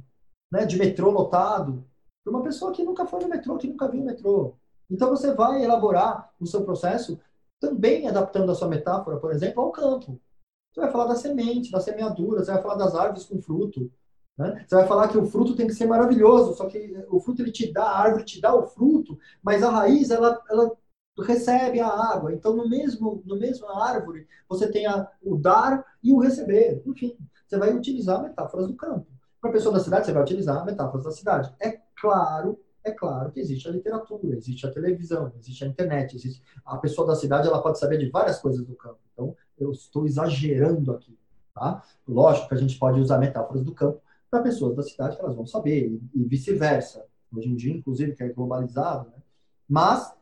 [0.52, 1.84] né, de metrô lotado,
[2.22, 4.54] para uma pessoa que nunca foi no metrô, que nunca viu o metrô.
[4.88, 7.18] Então você vai elaborar o seu processo
[7.58, 10.20] também adaptando a sua metáfora, por exemplo, ao campo.
[10.78, 13.90] Você vai falar da semente, da semeadura, você vai falar das árvores com fruto.
[14.38, 14.64] Né?
[14.64, 17.50] Você vai falar que o fruto tem que ser maravilhoso, só que o fruto ele
[17.50, 20.70] te dá, a árvore te dá o fruto, mas a raiz ela, ela
[21.18, 22.32] recebe a água.
[22.32, 26.80] Então, no mesmo, no mesmo árvore, você tem a, o dar e o receber.
[26.86, 29.08] Enfim, você vai utilizar metáforas do campo.
[29.40, 31.52] Para a pessoa da cidade, você vai utilizar metáforas da cidade.
[31.58, 36.40] É claro, é claro que existe a literatura, existe a televisão, existe a internet, existe
[36.64, 39.00] a pessoa da cidade, ela pode saber de várias coisas do campo.
[39.12, 41.16] Então, eu estou exagerando aqui,
[41.54, 41.82] tá?
[42.06, 44.00] Lógico que a gente pode usar metáforas do campo
[44.30, 47.04] para pessoas da cidade que elas vão saber, e vice-versa.
[47.34, 49.22] Hoje em dia, inclusive, que é globalizado, né?
[49.68, 50.14] Mas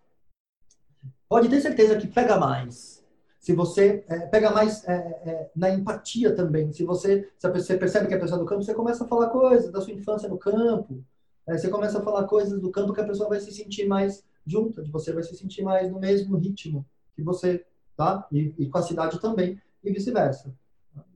[1.29, 3.05] pode ter certeza que pega mais.
[3.39, 6.73] Se você é, pega mais é, é, na empatia também.
[6.73, 9.71] Se você, se você percebe que é pessoa do campo, você começa a falar coisas
[9.71, 11.05] da sua infância no campo.
[11.47, 14.25] É, você começa a falar coisas do campo que a pessoa vai se sentir mais
[14.45, 16.85] junta, de você vai se sentir mais no mesmo ritmo
[17.15, 17.65] que você
[17.97, 18.27] tá?
[18.31, 20.55] E, e com a cidade também, e vice-versa.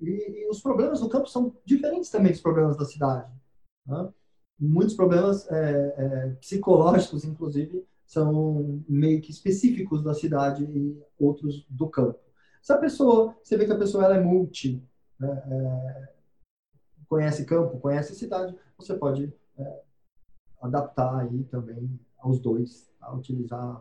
[0.01, 3.31] E, e, os problemas do campo são diferentes também dos problemas da cidade.
[3.87, 4.13] Tá?
[4.61, 11.89] muitos problemas é, é, psicológicos, inclusive, são meio que específicos da cidade e outros do
[11.89, 12.19] campo.
[12.61, 14.83] Se a pessoa, você vê que a pessoa ela é multi,
[15.19, 16.09] né, é,
[17.09, 19.83] conhece campo, conhece cidade, você pode é,
[20.61, 23.81] adaptar aí também aos dois, a utilizar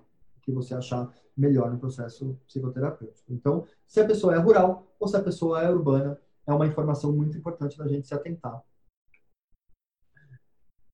[0.49, 3.31] que você achar melhor no processo psicoterapêutico.
[3.31, 7.13] Então, se a pessoa é rural ou se a pessoa é urbana, é uma informação
[7.13, 8.61] muito importante da gente se atentar.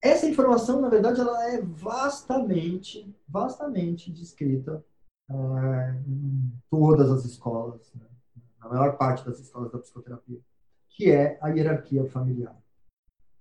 [0.02, 4.86] Essa informação, na verdade, ela é vastamente, vastamente descrita
[5.28, 5.34] é,
[6.08, 8.06] em todas as escolas, né?
[8.60, 10.40] na maior parte das escolas da psicoterapia,
[10.90, 12.56] que é a hierarquia familiar.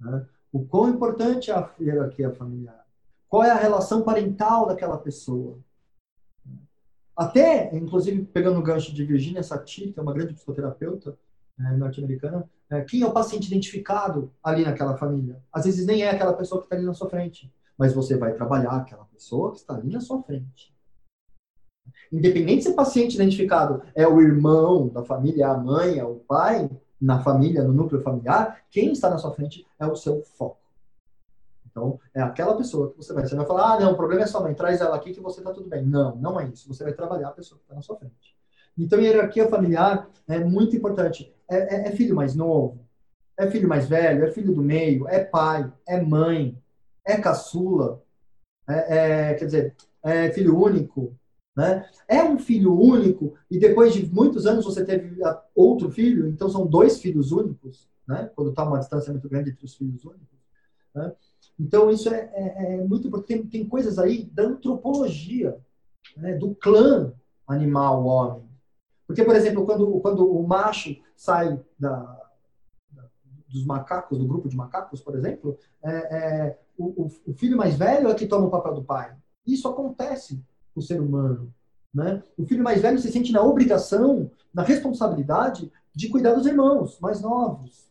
[0.01, 0.27] Né?
[0.51, 2.87] O quão importante é a hierarquia familiar?
[3.29, 5.59] Qual é a relação parental daquela pessoa?
[7.17, 11.17] Até, inclusive, pegando o gancho de Virginia Satir, que é uma grande psicoterapeuta
[11.59, 15.41] é, norte-americana, é, quem é o paciente identificado ali naquela família?
[15.53, 18.33] Às vezes nem é aquela pessoa que está ali na sua frente, mas você vai
[18.33, 20.75] trabalhar aquela pessoa que está ali na sua frente.
[22.13, 26.69] Independente se o paciente identificado é o irmão da família, a mãe, é o pai,
[27.01, 30.64] na família, no núcleo familiar, quem está na sua frente é o seu foco.
[31.75, 33.27] Então, é aquela pessoa que você vai.
[33.27, 35.41] Você vai falar, ah, não, o problema é sua mãe, traz ela aqui que você
[35.41, 35.85] está tudo bem.
[35.85, 36.69] Não, não é isso.
[36.69, 38.37] Você vai trabalhar a pessoa que está na sua frente.
[38.79, 41.35] Então, hierarquia familiar é muito importante.
[41.49, 42.79] É, é, é, filho mais novo,
[43.37, 46.57] é filho mais velho, é filho do meio, é pai, é mãe,
[47.05, 48.01] é caçula,
[48.69, 51.15] é, é quer dizer, é filho único,
[51.57, 51.89] né?
[52.09, 55.17] É um filho único e depois de muitos anos você teve
[55.55, 58.31] outro filho, então são dois filhos únicos, né?
[58.35, 60.39] Quando está uma distância muito grande entre os filhos únicos.
[60.95, 61.13] Né?
[61.59, 63.29] Então, isso é, é, é muito importante.
[63.29, 65.59] Tem, tem, coisas aí da antropologia,
[66.17, 67.13] né, do clã
[67.47, 68.49] animal homem.
[69.07, 72.21] Porque, por exemplo, quando, quando o macho sai da,
[72.91, 73.05] da
[73.49, 78.09] dos macacos, do grupo de macacos, por exemplo, é, é o, o, filho mais velho
[78.09, 79.15] é que toma o papel do pai.
[79.47, 80.43] Isso acontece
[80.73, 81.53] com o ser humano.
[81.93, 82.23] Né?
[82.37, 87.21] O filho mais velho se sente na obrigação, na responsabilidade de cuidar dos irmãos mais
[87.21, 87.89] novos.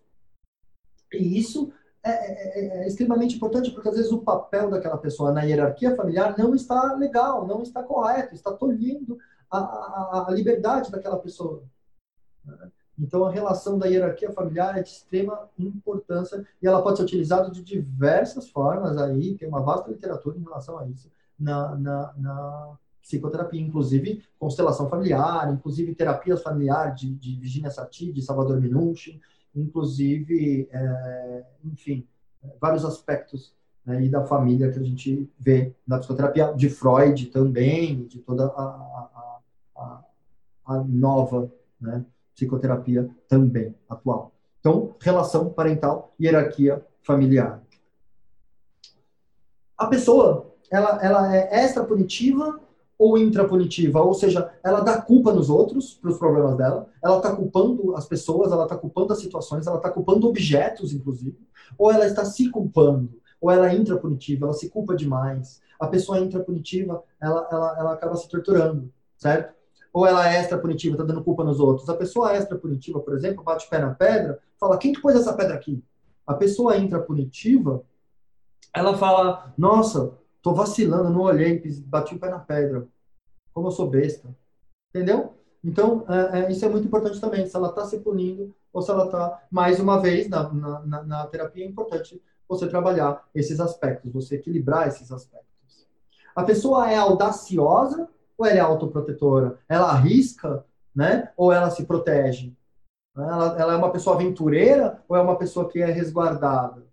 [1.14, 1.72] E isso
[2.06, 5.96] é, é, é, é, extremamente importante, porque às vezes o papel daquela pessoa na hierarquia
[5.96, 9.18] familiar não está legal, não está correto, está tolhindo
[9.50, 11.64] a, a, a liberdade daquela pessoa.
[13.00, 17.50] Então, a relação da hierarquia familiar é de extrema importância e ela pode ser utilizada
[17.50, 18.98] de diversas formas.
[18.98, 24.90] Aí tem uma vasta literatura em relação a isso na, na, na psicoterapia, inclusive constelação
[24.90, 29.20] familiar, inclusive terapias familiares de, de Virginia Satir, de Salvador Minuchin,
[29.56, 32.08] inclusive, é, enfim,
[32.60, 33.54] vários aspectos
[33.86, 38.46] né, e da família que a gente vê na psicoterapia, de Freud também, de toda
[38.46, 39.40] a,
[39.76, 40.04] a,
[40.66, 44.32] a, nova né, psicoterapia também atual.
[44.60, 47.62] Então, relação parental, hierarquia familiar.
[49.78, 52.60] A pessoa, ela, ela é extra punitiva
[53.04, 57.36] ou intrapunitiva, ou seja, ela dá culpa nos outros para os problemas dela, ela está
[57.36, 61.38] culpando as pessoas, ela está culpando as situações, ela está culpando objetos, inclusive,
[61.78, 65.62] ou ela está se culpando, ou ela é intrapunitiva, ela se culpa demais.
[65.78, 69.54] A pessoa intrapunitiva, ela, ela, ela acaba se torturando, certo?
[69.92, 71.90] Ou ela é extrapunitiva, está dando culpa nos outros.
[71.90, 75.34] A pessoa extrapunitiva, por exemplo, bate o pé na pedra, fala, quem que pôs essa
[75.34, 75.84] pedra aqui?
[76.26, 77.84] A pessoa intrapunitiva,
[78.74, 82.86] ela fala, nossa, Tô vacilando, não olhei, bati o pé na pedra.
[83.54, 84.36] Como eu sou besta.
[84.90, 85.34] Entendeu?
[85.64, 87.48] Então, é, é, isso é muito importante também.
[87.48, 91.28] Se ela está se punindo ou se ela está, mais uma vez, na, na, na,
[91.28, 95.88] terapia, é importante você trabalhar esses aspectos, você equilibrar esses aspectos.
[96.36, 99.60] A pessoa é audaciosa ou ela é autoprotetora?
[99.70, 101.32] Ela arrisca, né?
[101.38, 102.54] Ou ela se protege?
[103.16, 106.84] Ela, ela é uma pessoa aventureira ou é uma pessoa que é resguardada?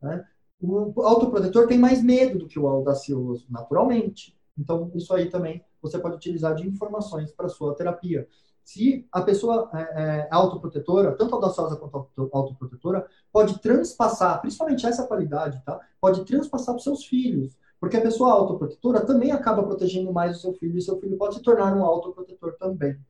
[0.00, 0.24] Né?
[0.62, 4.38] O autoprotetor tem mais medo do que o audacioso, naturalmente.
[4.58, 8.28] Então, isso aí também você pode utilizar de informações para sua terapia.
[8.64, 9.80] Se a pessoa é,
[10.22, 15.80] é autoprotetora, tanto audaciosa quanto autoprotetora, pode transpassar, principalmente essa qualidade, tá?
[16.00, 17.56] Pode transpassar para os seus filhos.
[17.80, 21.36] Porque a pessoa autoprotetora também acaba protegendo mais o seu filho, e seu filho pode
[21.36, 23.00] se tornar um autoprotetor também.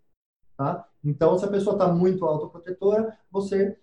[0.57, 0.87] Tá?
[1.03, 3.77] Então, se a pessoa está muito autoprotetora, você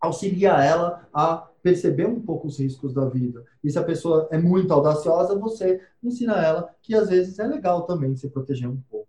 [0.00, 3.44] auxilia ela a perceber um pouco os riscos da vida.
[3.64, 7.82] E se a pessoa é muito audaciosa, você ensina ela que às vezes é legal
[7.82, 9.08] também se proteger um pouco.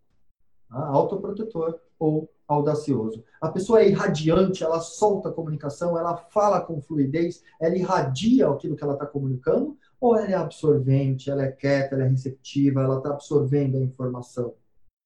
[0.68, 0.84] Tá?
[0.88, 3.24] Autoprotetor ou audacioso.
[3.39, 8.76] A pessoa é irradiante, ela solta a comunicação, ela fala com fluidez, ela irradia aquilo
[8.76, 12.97] que ela está comunicando, ou ela é absorvente, ela é quieta, ela é receptiva, ela
[12.97, 14.55] está absorvendo a informação.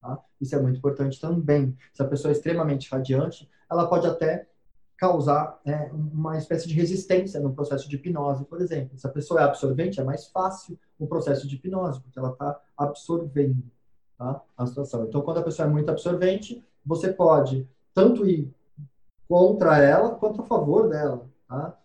[0.02, 0.18] Tá?
[0.39, 1.76] Isso é muito importante também.
[1.93, 4.47] Se a pessoa é extremamente radiante, ela pode até
[5.02, 8.95] causar é, uma espécie de resistência no processo de hipnose, por exemplo.
[8.99, 12.62] Se a pessoa é absorvente, é mais fácil o processo de hipnose, porque ela está
[12.78, 13.64] absorvendo
[14.16, 15.06] tá, a situação.
[15.06, 18.54] Então, quando a pessoa é muito absorvente, você pode tanto ir
[19.28, 21.76] contra ela quanto a favor dela, tá?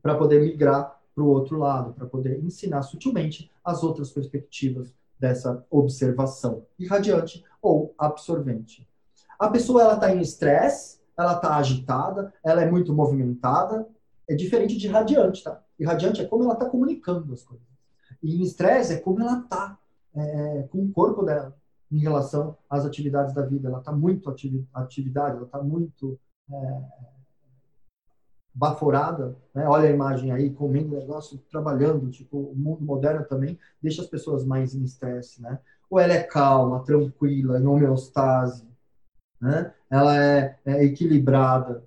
[0.00, 5.66] para poder migrar para o outro lado, para poder ensinar sutilmente as outras perspectivas dessa
[5.68, 8.88] observação irradiante ou absorvente.
[9.36, 13.86] A pessoa ela está em estresse, ela está agitada, ela é muito movimentada,
[14.28, 15.60] é diferente de radiante, tá?
[15.78, 17.66] E radiante é como ela está comunicando as coisas.
[18.22, 19.78] E em estresse é como ela está
[20.14, 21.56] é, com o corpo dela
[21.90, 23.68] em relação às atividades da vida.
[23.68, 26.18] Ela está muito ativi atividade, ela está muito
[26.50, 26.82] é,
[28.54, 29.36] baforada.
[29.54, 29.66] Né?
[29.66, 32.10] Olha a imagem aí, comendo negócio, trabalhando.
[32.10, 35.58] Tipo, o mundo moderno também deixa as pessoas mais em estresse, né?
[35.88, 38.69] Ou ela é calma, tranquila, em homeostase,
[39.40, 39.72] né?
[39.88, 41.82] ela é, é equilibrada.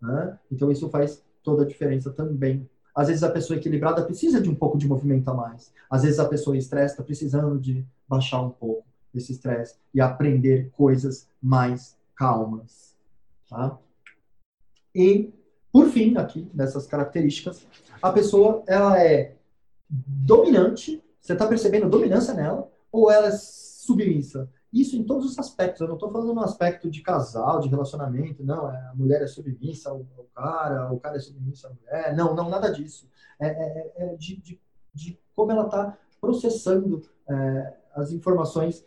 [0.00, 0.38] Né?
[0.50, 2.68] Então, isso faz toda a diferença também.
[2.94, 5.72] Às vezes, a pessoa equilibrada precisa de um pouco de movimento a mais.
[5.88, 10.70] Às vezes, a pessoa estresse está precisando de baixar um pouco esse estresse e aprender
[10.72, 12.94] coisas mais calmas.
[13.48, 13.78] Tá?
[14.94, 15.32] E,
[15.72, 17.66] por fim, aqui, nessas características,
[18.02, 19.34] a pessoa ela é
[19.88, 24.48] dominante, você está percebendo dominância nela, ou ela é submissa?
[24.72, 25.80] Isso em todos os aspectos.
[25.80, 28.70] Eu não estou falando no aspecto de casal, de relacionamento, não.
[28.70, 32.16] É, a mulher é submissa ao, cara, o cara é submissa à mulher.
[32.16, 33.08] Não, não, nada disso.
[33.38, 34.60] É, é, é de, de,
[34.94, 38.84] de, como ela está processando é, as informações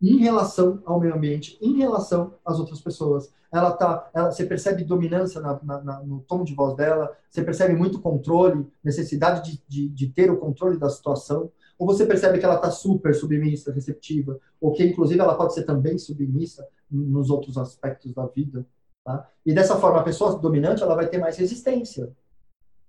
[0.00, 3.32] em relação ao meio ambiente, em relação às outras pessoas.
[3.52, 7.42] Ela tá, ela, você percebe dominância na, na, na, no tom de voz dela, você
[7.42, 12.38] percebe muito controle, necessidade de, de, de ter o controle da situação ou você percebe
[12.38, 17.30] que ela está super submissa, receptiva, ou que inclusive ela pode ser também submissa nos
[17.30, 18.66] outros aspectos da vida.
[19.04, 19.28] Tá?
[19.44, 22.12] E dessa forma, a pessoa dominante ela vai ter mais resistência.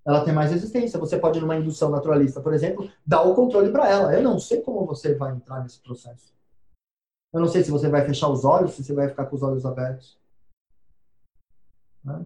[0.06, 1.00] Ela tem mais resistência.
[1.00, 4.14] Você pode, numa indução naturalista, por exemplo, dar o controle para ela.
[4.14, 6.34] Eu não sei como você vai entrar nesse processo.
[7.34, 9.44] Eu não sei se você vai fechar os olhos, se você vai ficar com os
[9.44, 10.18] olhos abertos.
[12.04, 12.26] Né?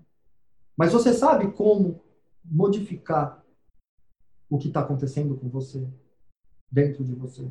[0.77, 1.99] Mas você sabe como
[2.45, 3.43] modificar
[4.47, 5.87] o que está acontecendo com você
[6.71, 7.47] dentro de você.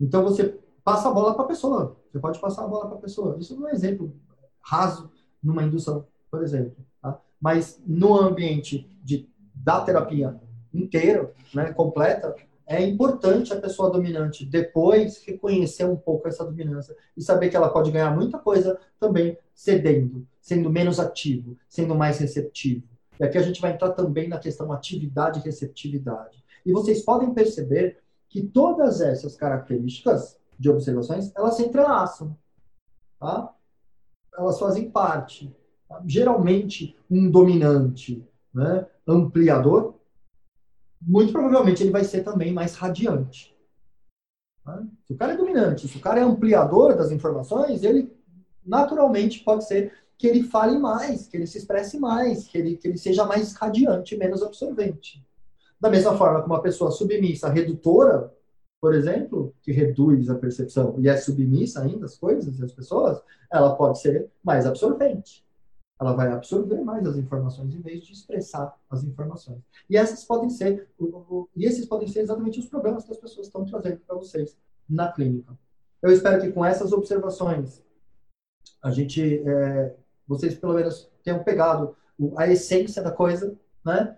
[0.00, 1.96] Então você passa a bola para a pessoa.
[2.10, 3.36] Você pode passar a bola para a pessoa.
[3.38, 4.12] Isso é um exemplo
[4.60, 5.10] raso
[5.42, 6.76] numa indução, por exemplo.
[7.00, 7.20] Tá?
[7.40, 10.40] Mas no ambiente de, da terapia
[10.72, 12.34] inteira, né, completa,
[12.66, 17.68] é importante a pessoa dominante depois reconhecer um pouco essa dominância e saber que ela
[17.68, 22.84] pode ganhar muita coisa também cedendo, sendo menos ativo, sendo mais receptivo.
[23.18, 26.42] E aqui a gente vai entrar também na questão atividade e receptividade.
[26.64, 27.98] E vocês podem perceber
[28.28, 32.36] que todas essas características de observações, elas se entrelaçam.
[33.18, 33.54] Tá?
[34.36, 35.54] Elas fazem parte.
[35.88, 36.02] Tá?
[36.06, 39.94] Geralmente, um dominante né, ampliador,
[41.00, 43.56] muito provavelmente ele vai ser também mais radiante.
[44.64, 44.82] Tá?
[45.06, 48.14] Se o cara é dominante, se o cara é ampliador das informações, ele
[48.64, 52.86] naturalmente pode ser que ele fale mais, que ele se expresse mais, que ele, que
[52.86, 55.26] ele seja mais radiante, menos absorvente.
[55.80, 58.32] Da mesma forma que uma pessoa submissa, redutora,
[58.80, 63.20] por exemplo, que reduz a percepção e é submissa ainda às coisas e às pessoas,
[63.50, 65.44] ela pode ser mais absorvente.
[66.00, 69.60] Ela vai absorver mais as informações em vez de expressar as informações.
[69.88, 70.88] E essas podem ser,
[71.54, 74.56] e esses podem ser exatamente os problemas que as pessoas estão trazendo para vocês
[74.88, 75.58] na clínica.
[76.00, 77.82] Eu espero que com essas observações
[78.82, 79.94] a gente, é,
[80.26, 81.94] vocês pelo menos tenham pegado
[82.36, 83.54] a essência da coisa,
[83.84, 84.16] né?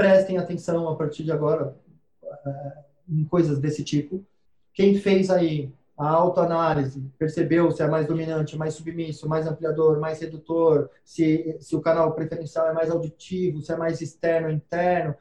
[0.00, 1.76] Prestem atenção a partir de agora
[2.22, 4.24] uh, em coisas desse tipo.
[4.72, 10.18] Quem fez aí a autoanálise, percebeu se é mais dominante, mais submisso, mais ampliador, mais
[10.18, 15.14] redutor, se, se o canal preferencial é mais auditivo, se é mais externo, interno,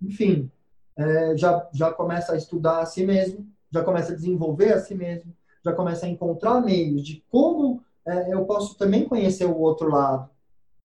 [0.00, 0.48] enfim,
[0.96, 4.94] é, já, já começa a estudar a si mesmo, já começa a desenvolver a si
[4.94, 9.90] mesmo, já começa a encontrar meios de como é, eu posso também conhecer o outro
[9.90, 10.30] lado.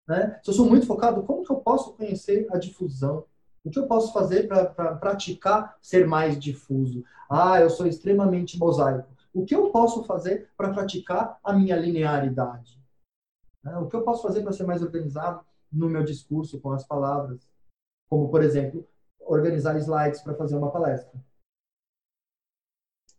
[0.09, 0.41] Né?
[0.43, 3.27] Se eu sou muito focado, como que eu posso conhecer a difusão?
[3.65, 7.03] O que eu posso fazer para pra praticar ser mais difuso?
[7.29, 9.09] Ah, eu sou extremamente mosaico.
[9.33, 12.79] O que eu posso fazer para praticar a minha linearidade?
[13.62, 13.77] Né?
[13.79, 17.49] O que eu posso fazer para ser mais organizado no meu discurso com as palavras?
[18.09, 18.87] Como, por exemplo,
[19.19, 21.19] organizar slides para fazer uma palestra.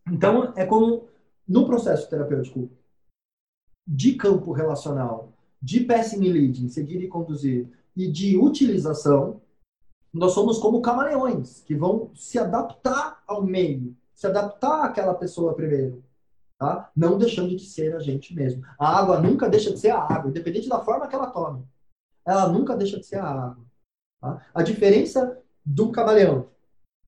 [0.08, 1.08] Então, é como
[1.46, 2.70] no processo terapêutico
[3.84, 9.40] de campo relacional, de passing leading, seguir e conduzir, e de utilização,
[10.16, 16.02] nós somos como camaleões, que vão se adaptar ao meio, se adaptar àquela pessoa primeiro.
[16.58, 16.90] Tá?
[16.96, 18.64] Não deixando de ser a gente mesmo.
[18.78, 21.64] A água nunca deixa de ser a água, independente da forma que ela tome.
[22.24, 23.64] ela nunca deixa de ser a água.
[24.20, 24.46] Tá?
[24.54, 26.48] A diferença do camaleão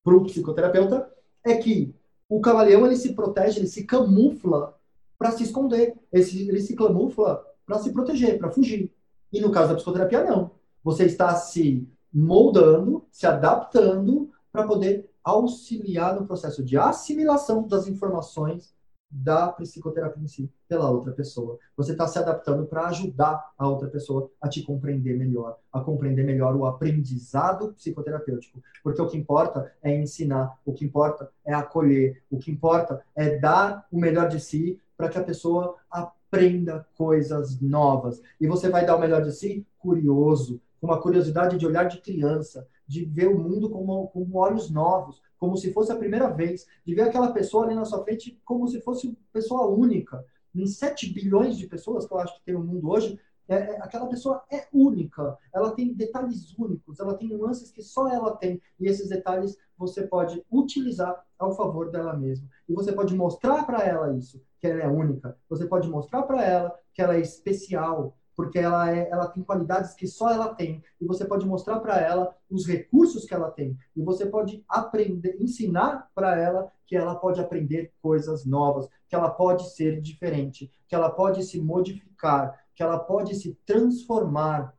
[0.04, 1.11] para o psicoterapeuta
[1.42, 1.94] é que
[2.28, 4.78] o camaleão ele se protege, ele se camufla
[5.18, 8.92] para se esconder, ele se, ele se camufla para se proteger, para fugir.
[9.32, 10.50] E no caso da psicoterapia, não.
[10.84, 18.74] Você está se moldando, se adaptando para poder auxiliar no processo de assimilação das informações
[19.11, 21.59] da psicoterapia em si pela outra pessoa.
[21.76, 26.24] Você está se adaptando para ajudar a outra pessoa a te compreender melhor, a compreender
[26.24, 28.62] melhor o aprendizado psicoterapêutico.
[28.82, 33.38] Porque o que importa é ensinar, o que importa é acolher, o que importa é
[33.38, 38.20] dar o melhor de si para que a pessoa aprenda coisas novas.
[38.38, 42.01] E você vai dar o melhor de si curioso, com uma curiosidade de olhar de
[42.01, 46.95] criança, de ver o mundo com, olhos novos, como se fosse a primeira vez, de
[46.95, 50.24] ver aquela pessoa ali na sua frente como se fosse pessoa única.
[50.55, 53.18] Em 7 bilhões de pessoas que eu acho que tem no mundo hoje,
[53.49, 58.07] é, é, aquela pessoa é única, ela tem detalhes únicos, ela tem nuances que só
[58.09, 62.47] ela tem, e esses detalhes você pode utilizar ao favor dela mesma.
[62.68, 65.39] E você pode mostrar para ela isso, que ela é única.
[65.49, 69.95] Você pode mostrar para ela que ela é especial, porque ela, é, ela tem qualidades
[69.95, 70.80] que só ela tem.
[71.01, 73.76] E você pode mostrar para ela os recursos que ela tem.
[73.97, 79.28] E você pode aprender, ensinar para ela que ela pode aprender coisas novas, que ela
[79.28, 84.72] pode ser diferente, que ela pode se modificar, que ela pode se transformar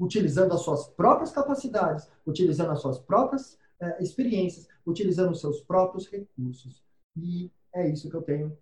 [0.00, 6.06] utilizando as suas próprias capacidades, utilizando as suas próprias é, experiências, utilizando os seus próprios
[6.06, 6.82] recursos.
[7.14, 8.56] E é isso que eu tenho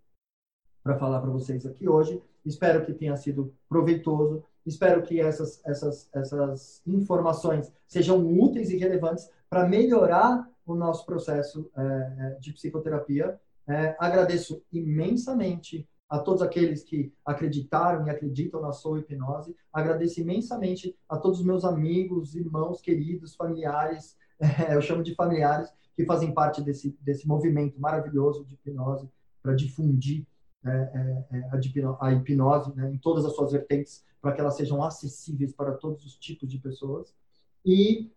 [0.83, 2.21] para falar para vocês aqui hoje.
[2.45, 4.45] Espero que tenha sido proveitoso.
[4.65, 11.71] Espero que essas, essas, essas informações sejam úteis e relevantes para melhorar o nosso processo
[11.77, 13.41] é, é, de psicoterapia.
[13.67, 19.55] É, agradeço imensamente a todos aqueles que acreditaram e acreditam na sua hipnose.
[19.73, 25.73] Agradeço imensamente a todos os meus amigos, irmãos, queridos, familiares, é, eu chamo de familiares,
[25.95, 29.09] que fazem parte desse, desse movimento maravilhoso de hipnose
[29.43, 30.27] para difundir
[30.65, 36.05] a, hipnose né, em todas as suas vertentes, para que elas sejam acessíveis para todos
[36.05, 37.15] os tipos de pessoas.
[37.65, 38.11] E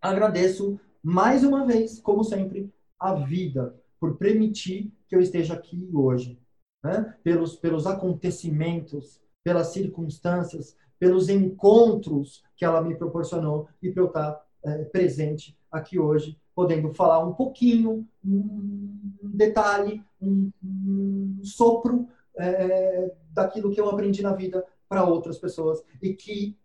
[0.00, 6.38] agradeço mais uma vez, como sempre, a vida por permitir que eu esteja aqui hoje,
[6.82, 7.16] né?
[7.22, 14.46] pelos, pelos acontecimentos, pelas circunstâncias, pelos encontros que ela me proporcionou e para eu estar
[14.64, 23.70] é, presente aqui hoje podendo falar um pouquinho, um detalhe, um, um sopro é, daquilo
[23.70, 26.56] que eu aprendi na vida para outras pessoas e que,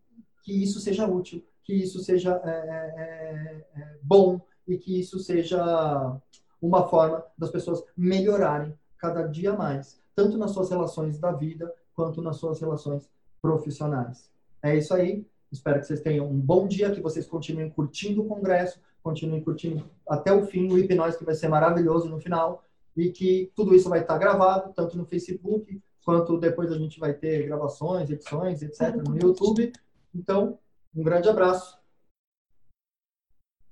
[0.44, 6.18] que isso seja útil, que isso seja é, é, é, bom e que isso seja
[6.62, 12.22] uma forma das pessoas melhorarem cada dia mais, tanto nas suas relações da vida quanto
[12.22, 13.10] nas suas relações
[13.42, 14.32] profissionais.
[14.64, 15.28] É isso aí.
[15.52, 19.90] Espero que vocês tenham um bom dia, que vocês continuem curtindo o congresso, continuem curtindo
[20.08, 22.64] até o fim o hipnose, que vai ser maravilhoso no final,
[22.96, 27.14] e que tudo isso vai estar gravado, tanto no Facebook, quanto depois a gente vai
[27.14, 29.72] ter gravações, edições, etc., no YouTube.
[30.14, 30.60] Então,
[30.96, 31.80] um grande abraço.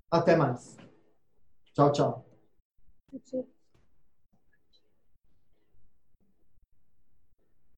[0.09, 0.77] Até mais.
[1.73, 2.25] Tchau, tchau.